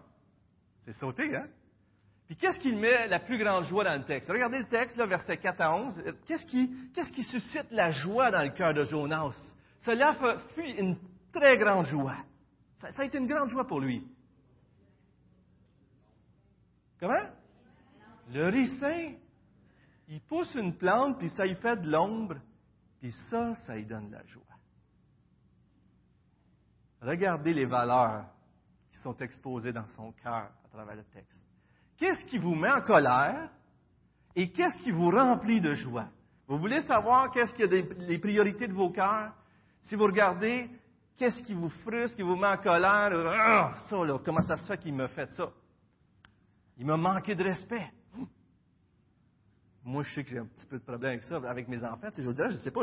[0.84, 1.46] C'est sauté, hein?
[2.26, 4.30] Puis qu'est-ce qui met la plus grande joie dans le texte?
[4.30, 6.02] Regardez le texte, là, versets 4 à 11.
[6.26, 9.36] Qu'est-ce qui, qu'est-ce qui suscite la joie dans le cœur de Jonas?
[9.80, 10.16] Cela
[10.54, 10.96] fut une
[11.32, 12.16] très grande joie.
[12.90, 14.04] Ça, a été une grande joie pour lui.
[16.98, 17.30] Comment?
[18.32, 19.14] Le ricin.
[20.08, 22.36] Il pousse une plante, puis ça y fait de l'ombre,
[22.98, 24.42] puis ça, ça y donne la joie.
[27.00, 28.26] Regardez les valeurs
[28.90, 31.44] qui sont exposées dans son cœur à travers le texte.
[31.96, 33.48] Qu'est-ce qui vous met en colère
[34.34, 36.08] et qu'est-ce qui vous remplit de joie?
[36.48, 39.32] Vous voulez savoir qu'est-ce qui est les priorités de vos cœurs?
[39.82, 40.68] Si vous regardez
[41.16, 43.12] Qu'est-ce qui vous frustre, qui vous met en colère?
[43.12, 45.50] Ah, ça, là, comment ça se fait qu'il me fait ça?
[46.78, 47.90] Il m'a manqué de respect.
[49.84, 52.08] Moi, je sais que j'ai un petit peu de problème avec ça, avec mes enfants.
[52.16, 52.82] je veux dire, je ne sais pas,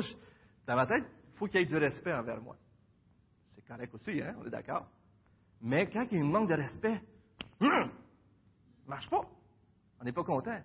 [0.67, 2.55] dans ma tête, il faut qu'il y ait du respect envers moi.
[3.55, 4.35] C'est correct aussi, hein?
[4.39, 4.85] On est d'accord.
[5.61, 7.01] Mais quand il y a manque de respect,
[7.61, 7.91] hum,
[8.85, 9.21] marche pas.
[9.99, 10.61] On n'est pas content.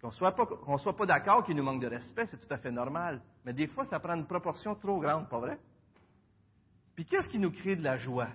[0.00, 0.46] Qu'on ne soit pas,
[0.78, 3.22] soit pas d'accord qu'il nous manque de respect, c'est tout à fait normal.
[3.44, 5.58] Mais des fois, ça prend une proportion trop grande, pas vrai?
[7.04, 8.28] Qu'est-ce qui nous crée de la joie?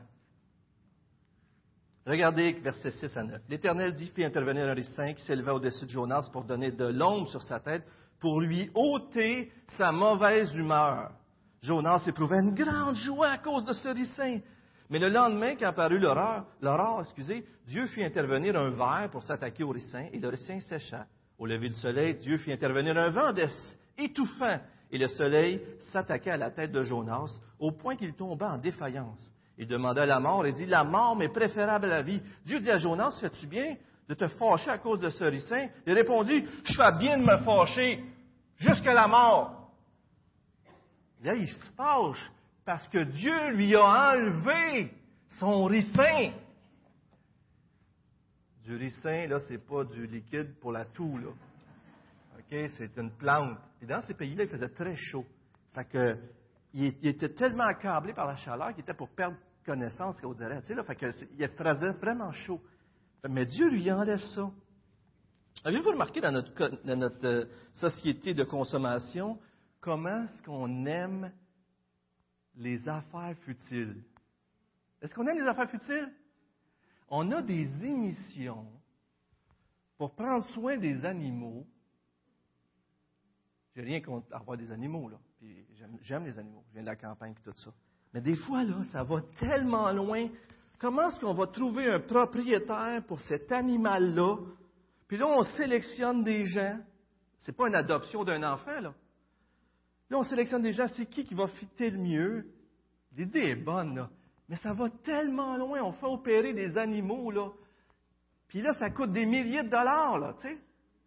[2.05, 3.41] Regardez versets 6 à 9.
[3.49, 7.27] L'Éternel dit, fit intervenir un ricin qui s'éleva au-dessus de Jonas pour donner de l'ombre
[7.27, 7.83] sur sa tête,
[8.19, 11.11] pour lui ôter sa mauvaise humeur.
[11.61, 14.39] Jonas éprouvait une grande joie à cause de ce ricin.
[14.89, 19.71] Mais le lendemain, quand apparut l'aurore, excusez, Dieu fit intervenir un ver pour s'attaquer au
[19.71, 21.05] ricin, et le ricin sécha.
[21.37, 23.33] Au lever du soleil, Dieu fit intervenir un vent
[23.97, 24.59] étouffant,
[24.91, 29.31] et le soleil s'attaqua à la tête de Jonas, au point qu'il tomba en défaillance.
[29.57, 32.21] Il demanda la mort et dit, la mort m'est préférable à la vie.
[32.45, 33.75] Dieu dit à Jonas, fais-tu bien
[34.07, 35.67] de te fâcher à cause de ce ricin?
[35.85, 38.03] Il répondit, je fais bien de me fâcher
[38.57, 39.71] jusqu'à la mort.
[41.23, 42.31] Là, il se fâche
[42.63, 44.93] parce que Dieu lui a enlevé
[45.39, 46.31] son ricin.
[48.63, 51.29] Du ricin, là, c'est pas du liquide pour la toux, là.
[52.49, 53.57] C'est une plante.
[53.81, 55.25] Et dans ces pays-là, il faisait très chaud.
[55.73, 56.17] Fait
[56.73, 60.61] il, était tellement accablé par la chaleur qu'il était pour perdre connaissance, qu'on dirait.
[60.61, 62.61] Tu sais, fait il faisait vraiment chaud.
[63.29, 64.49] Mais Dieu lui enlève ça.
[65.63, 69.39] Avez-vous remarqué dans notre, dans notre euh, société de consommation
[69.81, 71.31] comment est-ce qu'on aime
[72.55, 74.03] les affaires futiles?
[75.01, 76.13] Est-ce qu'on aime les affaires futiles?
[77.09, 78.67] On a des émissions
[79.97, 81.65] pour prendre soin des animaux
[83.77, 85.17] j'ai rien contre avoir des animaux, là.
[86.01, 86.63] j'aime les animaux.
[86.69, 87.71] Je viens de la campagne et tout ça.
[88.11, 90.29] Mais des fois, là, ça va tellement loin.
[90.79, 94.37] Comment est-ce qu'on va trouver un propriétaire pour cet animal-là?
[95.07, 96.79] Puis là, on sélectionne des gens.
[97.37, 98.95] C'est pas une adoption d'un enfant, là.
[100.09, 100.87] Là, on sélectionne des gens.
[100.95, 102.47] C'est qui qui va fitter le mieux?
[103.15, 104.09] L'idée est bonne, là.
[104.49, 105.83] Mais ça va tellement loin.
[105.83, 107.51] On fait opérer des animaux, là.
[108.47, 110.57] Puis là, ça coûte des milliers de dollars, là, tu sais.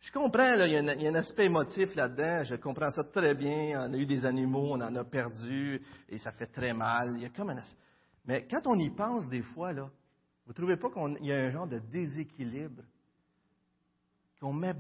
[0.01, 3.87] Je comprends, il, y a un, aspect émotif là-dedans, je comprends ça très bien.
[3.87, 7.13] On a eu des animaux, on en a perdu, et ça fait très mal.
[7.17, 7.63] Il y a comme un
[8.25, 9.89] Mais quand on y pense des fois, vous
[10.49, 12.83] ne trouvez pas qu'il y a un genre de déséquilibre?
[14.41, 14.75] Qu'on met,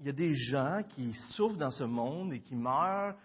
[0.00, 3.16] il y a des gens qui souffrent dans ce monde et qui meurent.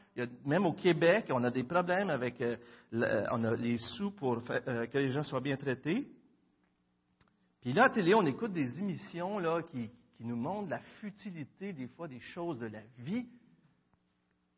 [0.45, 2.55] même au Québec, on a des problèmes avec euh,
[2.93, 6.07] on a les sous pour euh, que les gens soient bien traités.
[7.59, 11.73] Puis là, à télé, on écoute des émissions là, qui, qui nous montre la futilité
[11.73, 13.27] des fois des choses de la vie.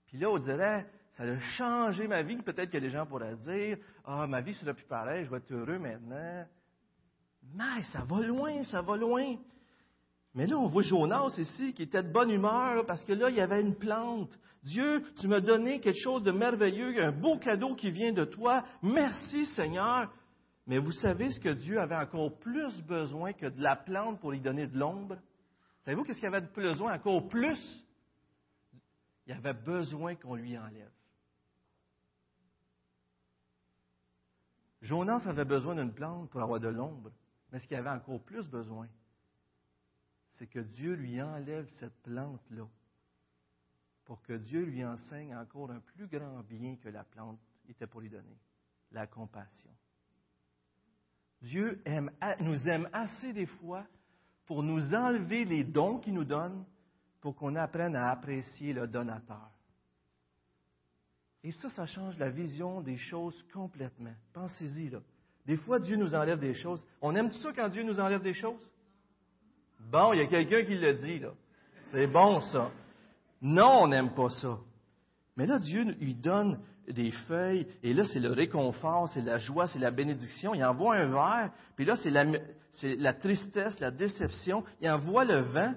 [0.08, 2.38] Puis là, on dirait, ça a changé ma vie.
[2.38, 5.52] Peut-être que les gens pourraient dire, ah, ma vie sera plus pareille, je vais être
[5.52, 6.46] heureux maintenant.
[7.56, 9.36] Mais ça va loin, ça va loin.
[10.34, 13.38] Mais là, on voit Jonas ici qui était de bonne humeur parce que là, il
[13.38, 14.30] y avait une plante.
[14.63, 18.63] Dieu, tu m'as donné quelque chose de merveilleux, un beau cadeau qui vient de toi.
[18.84, 20.12] Merci Seigneur.
[20.67, 24.32] Mais vous savez ce que Dieu avait encore plus besoin que de la plante pour
[24.32, 25.17] lui donner de l'ombre?
[25.88, 27.88] Savez-vous qu'est-ce qu'il avait besoin encore plus?
[29.26, 30.91] Il avait besoin qu'on lui enlève.
[34.82, 37.13] Jonas avait besoin d'une plante pour avoir de l'ombre,
[37.50, 38.89] mais ce qu'il avait encore plus besoin,
[40.32, 42.67] c'est que Dieu lui enlève cette plante-là
[44.04, 48.02] pour que Dieu lui enseigne encore un plus grand bien que la plante était pour
[48.02, 48.38] lui donner,
[48.91, 49.71] la compassion.
[51.41, 51.82] Dieu
[52.41, 53.88] nous aime assez des fois
[54.47, 56.65] pour nous enlever les dons qu'il nous donne
[57.21, 59.49] pour qu'on apprenne à apprécier le donateur.
[61.43, 64.13] Et ça, ça change la vision des choses complètement.
[64.33, 64.99] Pensez-y, là.
[65.45, 66.86] Des fois, Dieu nous enlève des choses.
[67.01, 68.62] On aime ça quand Dieu nous enlève des choses?
[69.91, 71.29] Bon, il y a quelqu'un qui le dit, là.
[71.91, 72.71] C'est bon, ça.
[73.41, 74.57] Non, on n'aime pas ça.
[75.36, 79.67] Mais là, Dieu lui donne des feuilles, et là, c'est le réconfort, c'est la joie,
[79.67, 80.54] c'est la bénédiction.
[80.54, 84.63] Il envoie un verre, puis là, c'est la, tristesse, la déception.
[84.82, 85.73] Il envoie le vent,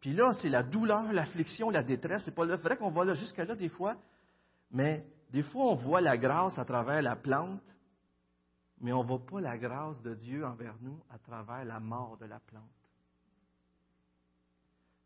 [0.00, 2.22] puis là, c'est la douleur, l'affliction, la détresse.
[2.24, 3.96] C'est pas vrai qu'on voit là jusqu'à là des fois,
[4.70, 7.76] mais des fois, on voit la grâce à travers la plante,
[8.80, 12.16] mais on ne voit pas la grâce de Dieu envers nous à travers la mort
[12.18, 12.62] de la plante.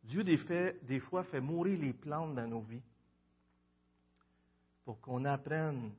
[0.05, 2.83] Dieu, des fois, fait mourir les plantes dans nos vies
[4.87, 5.91] pour qu'on apprenne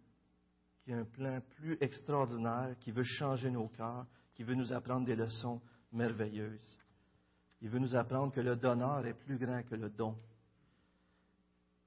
[0.81, 4.71] qu'il y a un plan plus extraordinaire qui veut changer nos cœurs, qui veut nous
[4.71, 5.59] apprendre des leçons
[5.91, 6.79] merveilleuses.
[7.61, 10.15] Il veut nous apprendre que le donneur est plus grand que le don.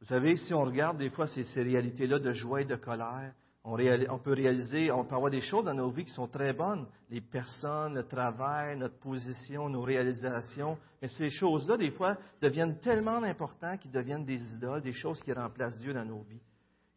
[0.00, 3.32] Vous savez, si on regarde des fois ces, réalités-là de joie et de colère,
[3.64, 6.52] on, on, peut réaliser, on peut avoir des choses dans nos vies qui sont très
[6.52, 12.78] bonnes, les personnes, le travail, notre position, nos réalisations, mais ces choses-là, des fois, deviennent
[12.80, 16.42] tellement importantes qu'ils deviennent des idoles, des choses qui remplacent Dieu dans nos vies.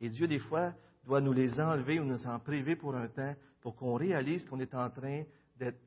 [0.03, 0.73] Et Dieu, des fois,
[1.05, 4.59] doit nous les enlever ou nous en priver pour un temps pour qu'on réalise qu'on
[4.59, 5.23] est en train
[5.57, 5.79] d'être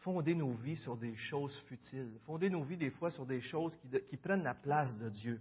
[0.00, 3.76] fonder nos vies sur des choses futiles, fonder nos vies des fois sur des choses
[4.08, 5.40] qui, prennent la place de Dieu.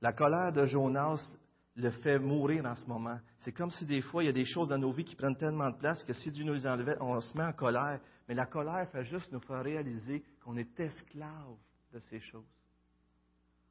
[0.00, 1.32] La colère de Jonas
[1.76, 3.20] le fait mourir en ce moment.
[3.38, 5.36] C'est comme si des fois, il y a des choses dans nos vies qui prennent
[5.36, 8.00] tellement de place que si Dieu nous les enlevait, on se met en colère.
[8.26, 11.54] Mais la colère fait juste nous faire réaliser qu'on est esclave
[11.92, 12.50] de ces choses.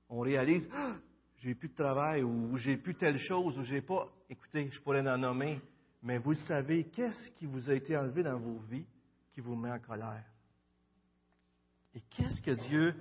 [0.08, 0.96] On réalise, ah,
[1.40, 4.08] j'ai plus de travail, ou j'ai plus telle chose, ou j'ai pas.
[4.30, 5.62] Écoutez, je pourrais en nommer,
[6.04, 8.86] mais vous savez, qu'est-ce qui vous a été enlevé dans vos vies
[9.34, 10.26] qui vous met en colère?
[11.94, 12.94] Et qu'est-ce que Dieu,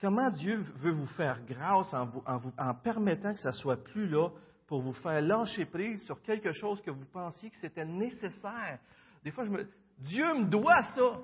[0.00, 4.30] comment Dieu veut vous faire grâce en, permettant que ça soit plus là
[4.66, 8.80] pour vous faire lâcher prise sur quelque chose que vous pensiez que c'était nécessaire?
[9.22, 11.20] Des fois, je me, Dieu me doit ça.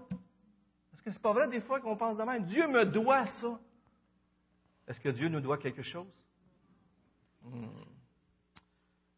[0.92, 2.44] Est-ce que c'est pas vrai des fois qu'on pense de même?
[2.44, 3.58] Dieu me doit ça.
[4.86, 6.06] Est-ce que Dieu nous doit quelque chose?
[7.44, 7.66] Hmm.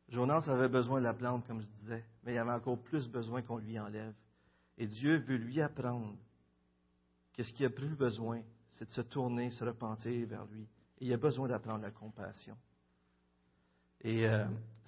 [0.09, 3.43] Jonas avait besoin de la plante, comme je disais, mais il avait encore plus besoin
[3.43, 4.15] qu'on lui enlève.
[4.79, 6.17] Et Dieu veut lui apprendre
[7.33, 10.69] qu'est-ce qu'il a plus besoin, c'est de se tourner, se repentir vers lui.
[11.01, 12.57] Et il a besoin d'apprendre la compassion.
[14.03, 14.45] Et euh,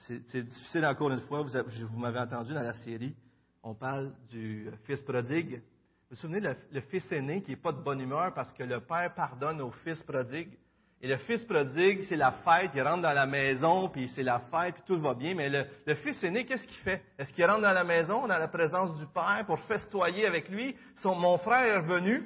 [0.06, 3.14] c'est difficile encore une fois, vous, m'avez entendu dans la série,
[3.62, 5.56] on parle du fils prodigue.
[5.56, 8.62] Vous vous souvenez, le, le fils aîné qui n'est pas de bonne humeur parce que
[8.62, 10.56] le père pardonne au fils prodigue?
[11.02, 14.40] Et le fils prodigue, c'est la fête, il rentre dans la maison, puis c'est la
[14.40, 15.34] fête, puis tout va bien.
[15.34, 17.02] Mais le, fils aîné, qu'est-ce qu'il fait?
[17.18, 20.74] Est-ce qu'il rentre dans la maison, dans la présence du père, pour festoyer avec lui?
[20.96, 22.22] Son, mon frère est revenu.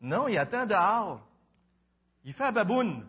[0.00, 1.20] Non, il attend dehors.
[2.24, 3.06] Il fait à baboune.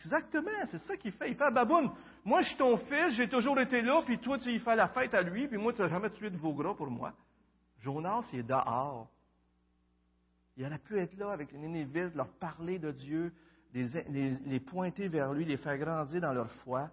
[0.00, 1.30] Exactement, c'est ça qu'il fait.
[1.30, 1.90] Il fait à baboune.
[2.24, 4.88] Moi, je suis ton fils, j'ai toujours été là, puis toi, tu y fais la
[4.88, 7.12] fête à lui, puis moi, tu n'as jamais tué de vos gras pour moi.
[7.80, 9.08] Jonas, il est dehors.
[10.58, 13.32] Il aurait pu être là avec les Nénévites, leur parler de Dieu,
[13.72, 16.90] les, pointer vers lui, les faire grandir dans leur foi.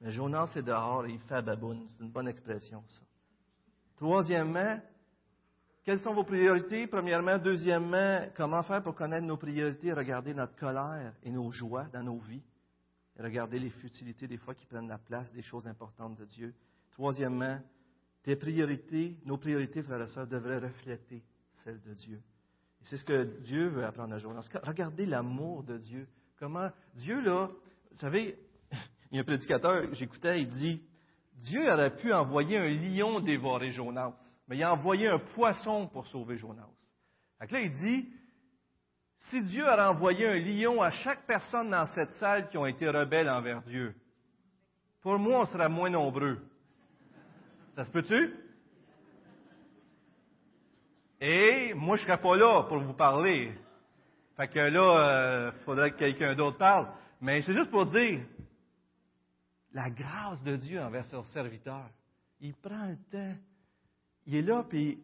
[0.00, 1.86] Mais Jonas est dehors et il fait baboune.
[1.90, 3.02] C'est une bonne expression, ça.
[3.96, 4.80] Troisièmement,
[5.84, 6.86] quelles sont vos priorités?
[6.86, 7.36] Premièrement.
[7.36, 9.92] Deuxièmement, comment faire pour connaître nos priorités?
[9.92, 12.42] Regarder notre colère et nos joies dans nos vies.
[13.18, 16.54] Et regarder les futilités des fois qui prennent la place des choses importantes de Dieu.
[16.92, 17.60] Troisièmement,
[18.22, 21.22] tes priorités, nos priorités, frères et sœurs, devraient refléter
[21.72, 22.20] de Dieu.
[22.80, 24.48] Et c'est ce que Dieu veut apprendre à Jonas.
[24.62, 26.08] Regardez l'amour de Dieu.
[26.38, 27.48] Comment Dieu, là,
[27.90, 28.38] vous savez,
[29.10, 30.82] il y a un prédicateur, j'écoutais, il dit
[31.34, 34.14] Dieu aurait pu envoyer un lion dévorer Jonas,
[34.48, 36.68] mais il a envoyé un poisson pour sauver Jonas.
[37.40, 38.08] Donc là, il dit
[39.30, 42.88] si Dieu avait envoyé un lion à chaque personne dans cette salle qui ont été
[42.88, 43.94] rebelles envers Dieu,
[45.02, 46.38] pour moi, on serait moins nombreux.
[47.76, 48.34] Ça se peut-tu?
[51.20, 53.52] Et moi, je ne serais pas là pour vous parler.
[54.36, 56.88] Fait que là, il euh, faudrait que quelqu'un d'autre parle.
[57.20, 58.20] Mais c'est juste pour dire
[59.72, 61.88] la grâce de Dieu envers son serviteur.
[62.40, 63.36] Il prend le temps.
[64.26, 65.00] Il est là, puis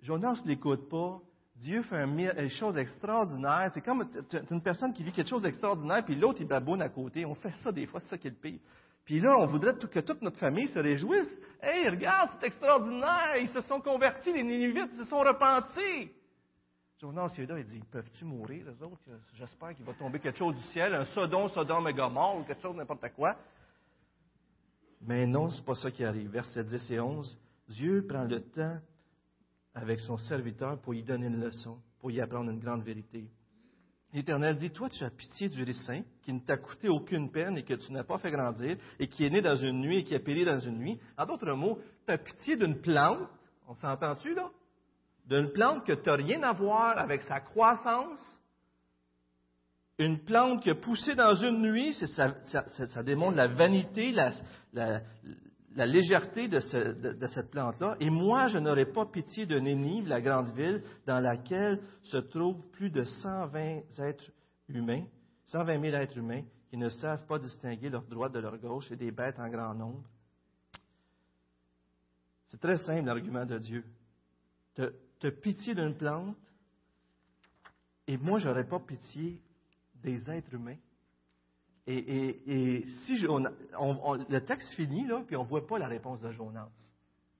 [0.00, 1.20] Jonas ne l'écoute pas.
[1.56, 3.70] Dieu fait une chose extraordinaire.
[3.74, 4.08] C'est comme
[4.50, 7.26] une personne qui vit quelque chose d'extraordinaire, puis l'autre, il baboune à côté.
[7.26, 8.60] On fait ça des fois, c'est ça qui est le pire.
[9.04, 11.40] Puis là, on voudrait que toute notre famille se réjouisse.
[11.62, 16.10] Hey, regarde, c'est extraordinaire, ils se sont convertis, les Ninivites se sont repentis.
[17.00, 18.98] Jonas là, il dit, peuvent-tu mourir, les autres?
[19.34, 22.62] J'espère qu'il va tomber quelque chose du ciel, un Sodom, Sodome et Gomorre, ou quelque
[22.62, 23.36] chose, n'importe quoi.
[25.00, 26.30] Mais non, c'est pas ça qui arrive.
[26.30, 27.38] Versets 10 et 11.
[27.68, 28.78] Dieu prend le temps
[29.74, 33.28] avec son serviteur pour y donner une leçon, pour y apprendre une grande vérité.
[34.12, 37.62] L'Éternel dit, toi tu as pitié du ricin, qui ne t'a coûté aucune peine et
[37.62, 40.14] que tu n'as pas fait grandir, et qui est né dans une nuit et qui
[40.14, 41.00] a péri dans une nuit.
[41.16, 43.28] En d'autres mots, tu as pitié d'une plante,
[43.66, 44.50] on s'entend-tu là?
[45.26, 48.20] D'une plante que tu n'as rien à voir avec sa croissance,
[49.98, 54.32] une plante qui a poussé dans une nuit, ça, démontre la vanité, la,
[54.72, 55.00] la
[55.76, 57.96] légèreté de, cette plante-là.
[58.00, 62.68] Et moi, je n'aurais pas pitié de Nénive, la grande ville, dans laquelle se trouvent
[62.70, 64.30] plus de 120 êtres
[64.68, 65.04] humains,
[65.46, 68.96] 120 000 êtres humains, qui ne savent pas distinguer leur droite de leur gauche et
[68.96, 70.08] des bêtes en grand nombre.
[72.48, 73.84] C'est très simple l'argument de Dieu.
[74.74, 76.36] Tu as pitié d'une plante,
[78.06, 79.40] et moi, je n'aurais pas pitié
[80.02, 80.76] des êtres humains.
[81.86, 86.68] Et, si le texte finit, là, puis on ne voit pas la réponse de Jonas.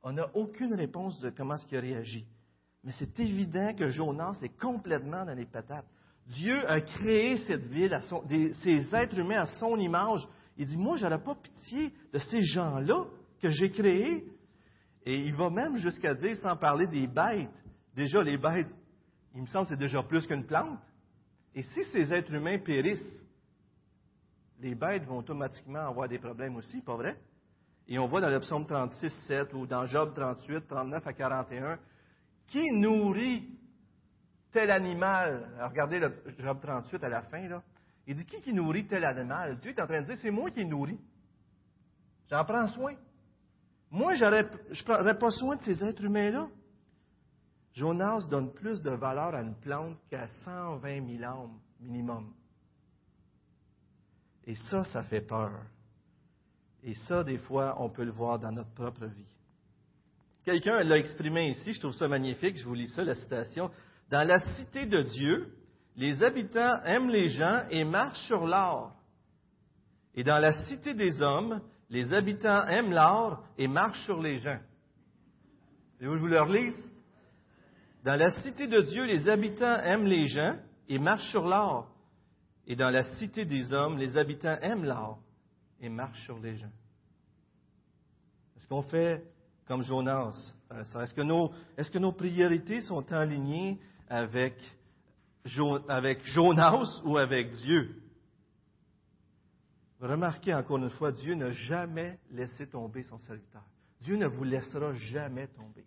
[0.03, 2.27] On n'a aucune réponse de comment est-ce qu'il a réagi.
[2.83, 5.87] Mais c'est évident que Jonas est complètement dans les patates.
[6.27, 10.27] Dieu a créé cette ville, à ces êtres humains à son image.
[10.57, 13.05] Il dit, moi, je n'aurais pas pitié de ces gens-là
[13.41, 14.25] que j'ai créés.
[15.05, 17.51] Et il va même jusqu'à dire, sans parler des bêtes,
[17.95, 18.69] déjà les bêtes,
[19.35, 20.79] il me semble que c'est déjà plus qu'une plante.
[21.55, 23.25] Et si ces êtres humains périssent,
[24.63, 27.17] les bêtes vont automatiquement avoir des problèmes aussi, pas vrai?
[27.89, 31.79] Et on voit dans le psaume 36, 7 ou dans Job 38, 39 à 41,
[32.47, 33.49] qui nourrit
[34.53, 35.49] tel animal?
[35.69, 37.63] regardez le Job 38 à la fin, là.
[38.07, 39.59] Il dit, qui qui nourrit tel animal?
[39.59, 40.99] Dieu est en train de dire, c'est moi qui nourris.
[42.31, 42.95] J'en prends soin.
[43.91, 46.49] Moi, je ne prendrais pas soin de ces êtres humains-là.
[47.75, 52.33] Jonas donne plus de valeur à une plante qu'à 120 000 âmes minimum.
[54.47, 55.53] Et ça, ça fait peur.
[56.83, 59.37] Et ça, des fois, on peut le voir dans notre propre vie.
[60.45, 63.71] Quelqu'un l'a exprimé ici, je trouve ça magnifique, je vous lis ça, la citation.
[64.11, 65.55] Dans la cité de Dieu,
[65.97, 68.93] les habitants aiment les gens et marchent sur l'or.
[70.15, 74.59] Et dans la cité des hommes, les habitants aiment l'or et marchent sur les gens.
[76.01, 76.91] Et vous, je vous le relise?
[78.05, 80.57] Dans la cité de Dieu, les habitants aiment les gens
[80.89, 81.92] et marchent sur l'or.
[82.67, 85.21] Et dans la cité des hommes, les habitants aiment l'or
[85.81, 86.71] et marchent sur les gens.
[88.57, 89.25] Est-ce qu'on fait
[89.67, 90.55] comme Jonas?
[90.71, 94.55] Est-ce que, nos, est-ce que nos priorités sont alignées avec,
[95.89, 98.01] avec Jonas ou avec Dieu?
[100.01, 103.63] Remarquez encore une fois, Dieu n'a jamais laissé tomber son serviteur.
[104.01, 105.85] Dieu ne vous laissera jamais tomber.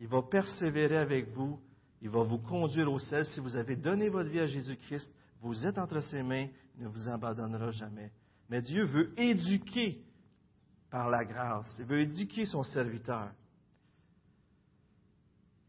[0.00, 1.58] Il va persévérer avec vous.
[2.02, 5.10] Il va vous conduire au ciel si vous avez donné votre vie à Jésus-Christ
[5.48, 8.10] vous êtes entre ses mains, il ne vous abandonnera jamais.
[8.48, 10.02] Mais Dieu veut éduquer
[10.90, 11.76] par la grâce.
[11.78, 13.30] Il veut éduquer son serviteur.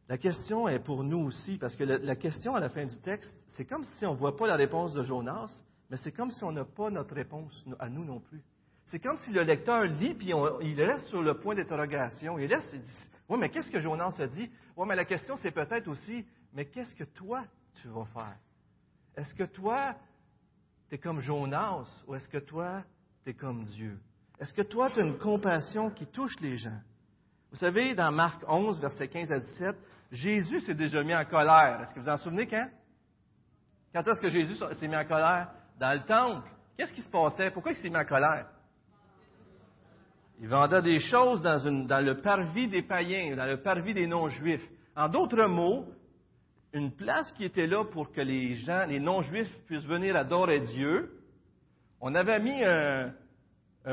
[0.07, 3.35] La question est pour nous aussi, parce que la, question à la fin du texte,
[3.49, 6.43] c'est comme si on ne voit pas la réponse de Jonas, mais c'est comme si
[6.43, 8.43] on n'a pas notre réponse à nous non plus.
[8.85, 12.37] C'est comme si le lecteur lit, puis il reste sur le point d'interrogation.
[12.37, 14.49] Il reste, il dit, oui, mais qu'est-ce que Jonas a dit?
[14.77, 17.43] Oui, mais la question, c'est peut-être aussi, mais qu'est-ce que toi,
[17.81, 18.37] tu vas faire?
[19.15, 19.95] Est-ce que toi,
[20.89, 22.83] tu es comme Jonas ou est-ce que toi,
[23.23, 23.97] tu es comme Dieu?
[24.39, 26.79] Est-ce que toi, tu as une compassion qui touche les gens?
[27.51, 29.75] Vous savez, dans Marc 11, versets 15 à 17,
[30.11, 31.81] Jésus s'est déjà mis en colère.
[31.81, 32.69] Est-ce que vous en souvenez quand?
[33.93, 35.51] Quand est-ce que Jésus s'est mis en colère?
[35.79, 36.49] Dans le temple.
[36.77, 37.51] Qu'est-ce qui se passait?
[37.51, 38.47] Pourquoi il s'est mis en colère?
[40.41, 44.67] Il vendait des choses dans, dans le parvis des païens, dans le parvis des non-juifs.
[44.95, 45.85] En d'autres mots,
[46.75, 51.09] une place qui était là pour que les gens, les non-juifs puissent venir adorer Dieu,
[52.01, 53.13] on avait mis un,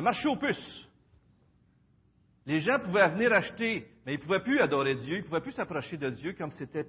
[0.00, 0.88] marché aux puces.
[2.44, 5.40] Les gens pouvaient venir acheter, mais ils ne pouvaient plus adorer Dieu, ils ne pouvaient
[5.40, 6.84] plus s'approcher de Dieu comme c'était.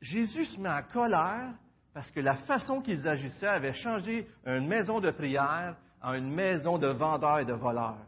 [0.00, 1.54] Jésus se met en colère
[1.92, 6.78] parce que la façon qu'ils agissaient avait changé une maison de prière en une maison
[6.78, 8.06] de vendeurs et de voleurs.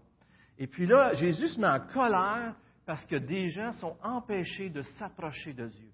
[0.57, 2.55] Et puis là, Jésus se met en colère
[2.87, 5.94] parce que des gens sont empêchés de s'approcher de Dieu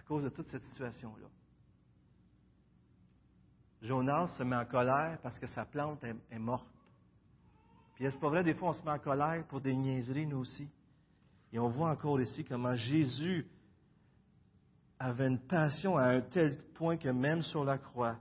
[0.00, 1.26] à cause de toute cette situation-là.
[3.82, 6.66] Jonas se met en colère parce que sa plante est, morte.
[7.94, 10.38] Puis est-ce pas vrai, des fois on se met en colère pour des niaiseries, nous
[10.38, 10.66] aussi?
[11.52, 13.46] Et on voit encore ici comment Jésus
[14.98, 18.16] avait une passion à un tel point que même sur la croix,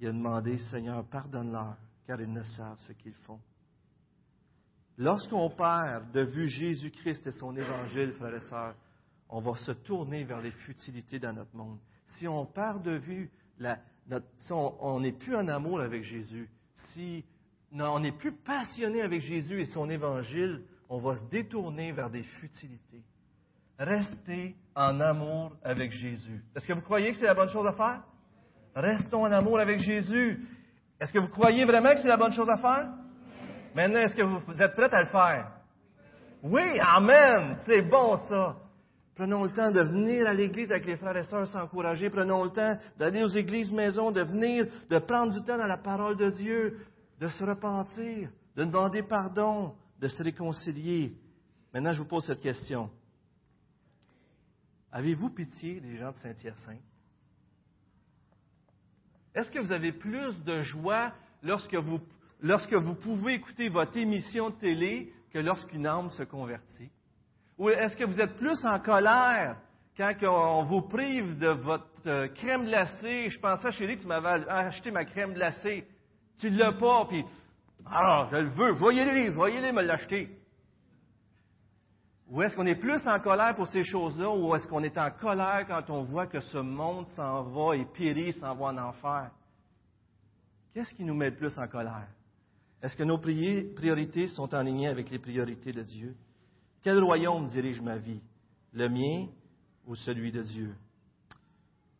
[0.00, 3.40] il a demandé, Seigneur, pardonne-leur, car ils ne savent ce qu'ils font.
[4.98, 8.74] Lorsqu'on perd de vue Jésus-Christ et son évangile, frères et sœurs,
[9.28, 11.78] on va se tourner vers les futilités dans notre monde.
[12.18, 13.30] Si on perd de vue,
[14.38, 16.48] si on n'est plus en amour avec Jésus,
[16.92, 17.24] si
[17.72, 22.22] on n'est plus passionné avec Jésus et son évangile, on va se détourner vers des
[22.22, 23.02] futilités.
[23.78, 26.42] Restez en amour avec Jésus.
[26.56, 28.02] Est-ce que vous croyez que c'est la bonne chose à faire?
[28.74, 30.46] Restons en amour avec Jésus.
[30.98, 32.88] Est-ce que vous croyez vraiment que c'est la bonne chose à faire?
[33.74, 35.52] Maintenant, est-ce que vous êtes prêts à le faire?
[36.42, 37.58] Oui, Amen.
[37.66, 38.56] C'est bon ça.
[39.18, 42.08] Prenons le temps de venir à l'église avec les frères et sœurs s'encourager.
[42.08, 45.76] Prenons le temps d'aller aux églises maison, de venir, de prendre du temps dans la
[45.76, 46.86] parole de Dieu,
[47.18, 51.16] de se repentir, de demander pardon, de se réconcilier.
[51.74, 52.90] Maintenant, je vous pose cette question.
[54.92, 56.78] Avez-vous pitié des gens de Saint-Hyacinthe?
[59.34, 61.12] Est-ce que vous avez plus de joie
[61.42, 61.98] lorsque vous,
[62.40, 66.92] lorsque vous pouvez écouter votre émission de télé que lorsqu'une âme se convertit?
[67.58, 69.56] Ou est-ce que vous êtes plus en colère
[69.96, 73.28] quand on vous prive de votre euh, crème glacée?
[73.30, 75.84] Je pensais, chérie, que tu m'avais acheté ma crème glacée.
[76.38, 77.24] Tu ne l'as pas, puis,
[77.84, 80.38] ah, je le veux, voyez-les, voyez-les me l'acheter.
[82.28, 85.10] Ou est-ce qu'on est plus en colère pour ces choses-là, ou est-ce qu'on est en
[85.10, 89.30] colère quand on voit que ce monde s'en va et périt, s'en va en enfer?
[90.74, 92.06] Qu'est-ce qui nous met le plus en colère?
[92.80, 96.14] Est-ce que nos priorités sont en ligne avec les priorités de Dieu?
[96.88, 98.22] Quel royaume dirige ma vie?
[98.72, 99.26] Le mien
[99.86, 100.74] ou celui de Dieu?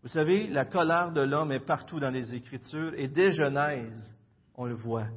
[0.02, 4.16] Vous savez, la colère de l'homme est partout dans les Écritures et dès Genèse,
[4.54, 5.08] on le voit.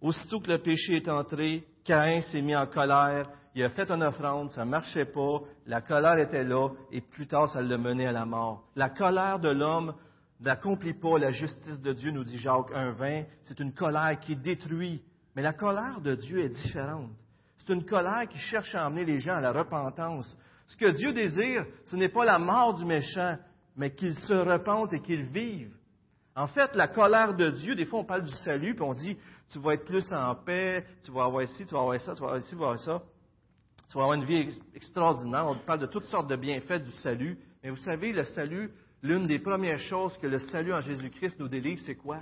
[0.00, 4.02] Aussitôt que le péché est entré, Caïn s'est mis en colère, il a fait une
[4.02, 8.06] offrande, ça ne marchait pas, la colère était là, et plus tard, ça l'a mené
[8.06, 8.64] à la mort.
[8.76, 9.92] La colère de l'homme
[10.40, 13.26] n'accomplit pas la justice de Dieu, nous dit Jacques 1.20.
[13.42, 15.02] C'est une colère qui détruit.
[15.36, 17.10] Mais la colère de Dieu est différente.
[17.68, 20.38] C'est une colère qui cherche à emmener les gens à la repentance.
[20.68, 23.36] Ce que Dieu désire, ce n'est pas la mort du méchant,
[23.76, 25.70] mais qu'il se repente et qu'il vive.
[26.34, 29.18] En fait, la colère de Dieu, des fois on parle du salut, puis on dit,
[29.50, 32.22] tu vas être plus en paix, tu vas avoir ci, tu vas avoir ça, tu
[32.22, 33.02] vas avoir ci, tu vas avoir ça.
[33.90, 35.46] Tu vas avoir une vie extraordinaire.
[35.46, 37.38] On parle de toutes sortes de bienfaits du salut.
[37.62, 38.70] Mais vous savez, le salut,
[39.02, 42.20] l'une des premières choses que le salut en Jésus-Christ nous délivre, c'est quoi?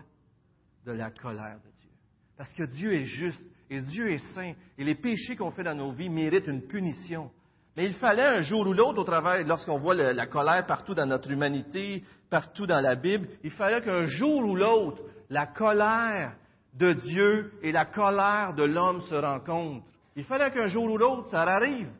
[0.85, 1.91] De la colère de Dieu.
[2.37, 4.53] Parce que Dieu est juste et Dieu est saint.
[4.79, 7.31] Et les péchés qu'on fait dans nos vies méritent une punition.
[7.77, 11.07] Mais il fallait un jour ou l'autre, au travers, lorsqu'on voit la colère partout dans
[11.07, 16.37] notre humanité, partout dans la Bible, il fallait qu'un jour ou l'autre, la colère
[16.75, 19.87] de Dieu et la colère de l'homme se rencontrent.
[20.15, 21.91] Il fallait qu'un jour ou l'autre, ça arrive.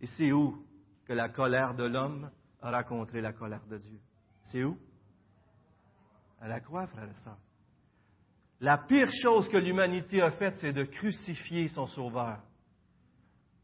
[0.00, 0.64] Et c'est où
[1.06, 4.00] que la colère de l'homme a rencontré la colère de Dieu?
[4.44, 4.76] C'est où?
[6.40, 7.38] À la croix, frère et sœurs.
[8.64, 12.38] La pire chose que l'humanité a faite, c'est de crucifier son Sauveur.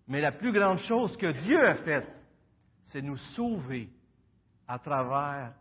[0.06, 2.06] Mais la plus grande chose que Dieu a faite,
[2.84, 3.88] c'est nous sauver
[4.68, 5.54] à travers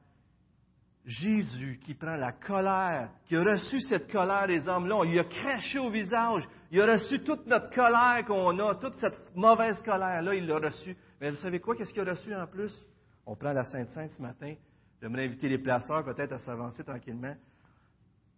[1.06, 5.80] Jésus qui prend la colère, qui a reçu cette colère des hommes-là, il a craché
[5.80, 10.48] au visage, il a reçu toute notre colère qu'on a, toute cette mauvaise colère-là, il
[10.48, 10.98] l'a reçu.
[11.22, 12.74] Mais vous savez quoi, qu'est-ce qu'il a reçu en plus?
[13.26, 14.54] On prend la Sainte-Sainte ce matin.
[15.02, 17.38] J'aimerais inviter les placeurs peut-être à s'avancer tranquillement.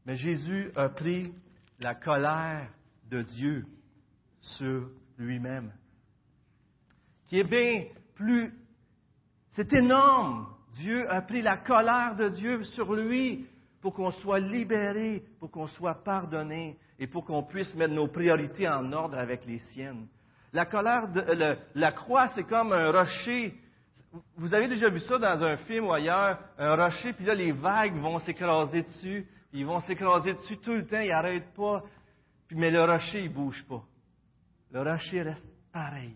[0.05, 1.33] Mais Jésus a pris
[1.79, 2.67] la colère
[3.09, 3.65] de Dieu
[4.41, 5.71] sur lui-même,
[7.27, 7.85] qui est bien
[8.15, 8.53] plus...
[9.49, 13.45] C'est énorme Dieu a pris la colère de Dieu sur lui
[13.81, 18.67] pour qu'on soit libéré, pour qu'on soit pardonné et pour qu'on puisse mettre nos priorités
[18.67, 20.07] en ordre avec les siennes.
[20.53, 23.53] La colère, de, la croix, c'est comme un rocher.
[24.35, 27.51] Vous avez déjà vu ça dans un film ou ailleurs, un rocher, puis là, les
[27.51, 31.83] vagues vont s'écraser dessus, ils vont s'écraser dessus tout le temps, ils n'arrêtent pas,
[32.47, 33.81] puis, mais le rocher, il ne bouge pas.
[34.71, 36.15] Le rocher reste pareil.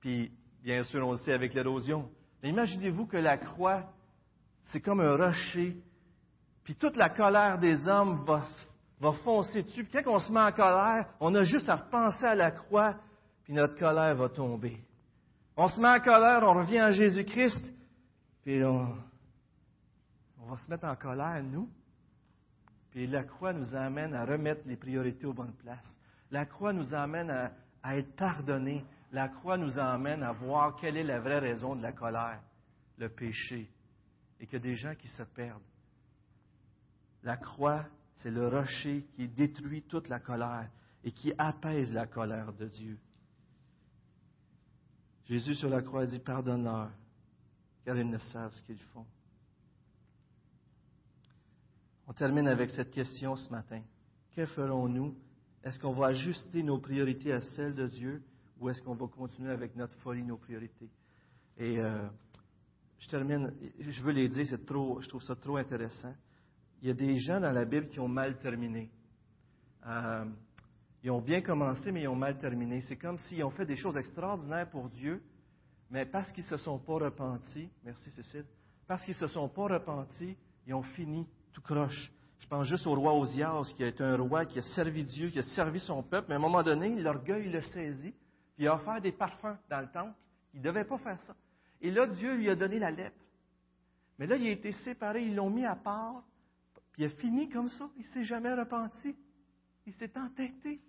[0.00, 0.30] Puis,
[0.62, 2.10] bien sûr, on le sait avec l'érosion.
[2.42, 3.84] Mais imaginez-vous que la croix,
[4.64, 5.76] c'est comme un rocher,
[6.64, 8.44] puis toute la colère des hommes va,
[9.00, 9.84] va foncer dessus.
[9.84, 12.96] Puis quand on se met en colère, on a juste à repenser à la croix,
[13.44, 14.78] puis notre colère va tomber.
[15.56, 17.72] On se met en colère, on revient à Jésus-Christ,
[18.42, 18.96] puis on,
[20.42, 21.68] on va se mettre en colère, nous.
[22.90, 25.98] Puis la croix nous amène à remettre les priorités aux bonnes places.
[26.30, 28.84] La croix nous amène à, être pardonnés.
[29.12, 32.40] La croix nous amène à voir quelle est la vraie raison de la colère,
[32.98, 33.70] le péché,
[34.40, 35.62] et qu'il y a des gens qui se perdent.
[37.22, 37.86] La croix,
[38.16, 40.68] c'est le rocher qui détruit toute la colère
[41.04, 42.98] et qui apaise la colère de Dieu.
[45.26, 46.90] Jésus sur la croix dit, pardonne-leur,
[47.84, 49.06] car ils ne savent ce qu'ils font.
[52.10, 53.82] On termine avec cette question ce matin.
[54.34, 55.14] Que ferons-nous?
[55.62, 58.22] Est-ce qu'on va ajuster nos priorités à celles de Dieu
[58.58, 60.88] ou est-ce qu'on va continuer avec notre folie, nos priorités?
[61.58, 62.08] Et euh,
[62.98, 66.14] je termine, je veux les dire, c'est trop, je trouve ça trop intéressant.
[66.80, 68.88] Il y a des gens dans la Bible qui ont mal terminé.
[69.86, 70.24] Euh,
[71.04, 72.80] ils ont bien commencé, mais ils ont mal terminé.
[72.88, 75.22] C'est comme s'ils ont fait des choses extraordinaires pour Dieu,
[75.90, 78.46] mais parce qu'ils ne se sont pas repentis, merci Cécile,
[78.86, 81.26] parce qu'ils ne se sont pas repentis, ils ont fini
[81.60, 82.12] croche.
[82.38, 85.28] Je pense juste au roi Osias, qui a été un roi qui a servi Dieu,
[85.28, 88.14] qui a servi son peuple, mais à un moment donné, l'orgueil le saisit,
[88.54, 90.14] puis il a offert des parfums dans le temple.
[90.54, 91.36] Il ne devait pas faire ça.
[91.80, 93.20] Et là, Dieu lui a donné la lèpre.
[94.18, 96.24] Mais là, il a été séparé, ils l'ont mis à part,
[96.92, 97.88] puis il a fini comme ça.
[97.96, 99.14] Il ne s'est jamais repenti.
[99.86, 100.80] Il s'est entêté.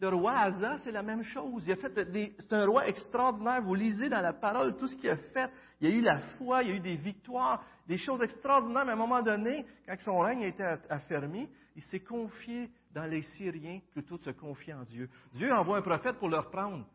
[0.00, 1.62] Le roi Asa, c'est la même chose.
[1.66, 3.60] Il a fait des, c'est un roi extraordinaire.
[3.62, 5.50] Vous lisez dans la parole tout ce qu'il a fait.
[5.80, 8.86] Il y a eu la foi, il y a eu des victoires, des choses extraordinaires.
[8.86, 13.04] Mais à un moment donné, quand son règne a été affermi, il s'est confié dans
[13.04, 15.10] les Syriens plutôt que de se confier en Dieu.
[15.34, 16.86] Dieu envoie un prophète pour le reprendre.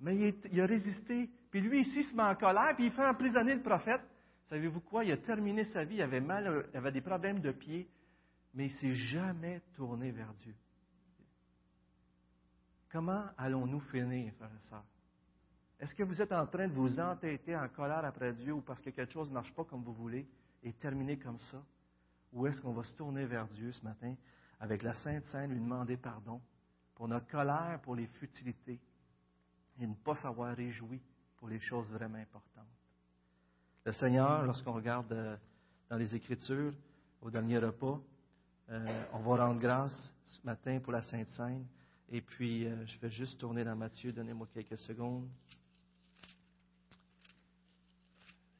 [0.00, 1.30] Mais il, a résisté.
[1.50, 4.00] Puis lui, ici, il se met en colère, puis il fait emprisonner le prophète.
[4.48, 5.04] Savez-vous quoi?
[5.04, 7.88] Il a terminé sa vie, il avait mal, il avait des problèmes de pied,
[8.54, 10.54] mais il ne s'est jamais tourné vers Dieu.
[12.92, 14.84] Comment allons-nous finir, frères et sœurs?
[15.80, 18.82] Est-ce que vous êtes en train de vous entêter en colère après Dieu ou parce
[18.82, 20.28] que quelque chose ne marche pas comme vous voulez
[20.62, 21.62] et terminer comme ça?
[22.34, 24.14] Ou est-ce qu'on va se tourner vers Dieu ce matin
[24.60, 26.38] avec la Sainte Seine, lui demander pardon
[26.94, 28.78] pour notre colère, pour les futilités
[29.80, 31.00] et ne pas savoir réjouir
[31.38, 32.66] pour les choses vraiment importantes?
[33.86, 35.36] Le Seigneur, lorsqu'on regarde euh,
[35.88, 36.74] dans les Écritures,
[37.22, 37.98] au dernier repas,
[38.68, 41.64] euh, on va rendre grâce ce matin pour la Sainte Seine.
[42.14, 44.12] Et puis, euh, je vais juste tourner dans Matthieu.
[44.12, 45.26] Donnez-moi quelques secondes.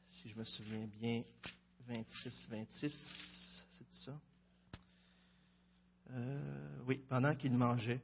[0.09, 1.23] Si je me souviens bien,
[1.87, 4.19] 26, 26, c'est ça?
[6.09, 8.01] Euh, oui, pendant qu'il mangeait,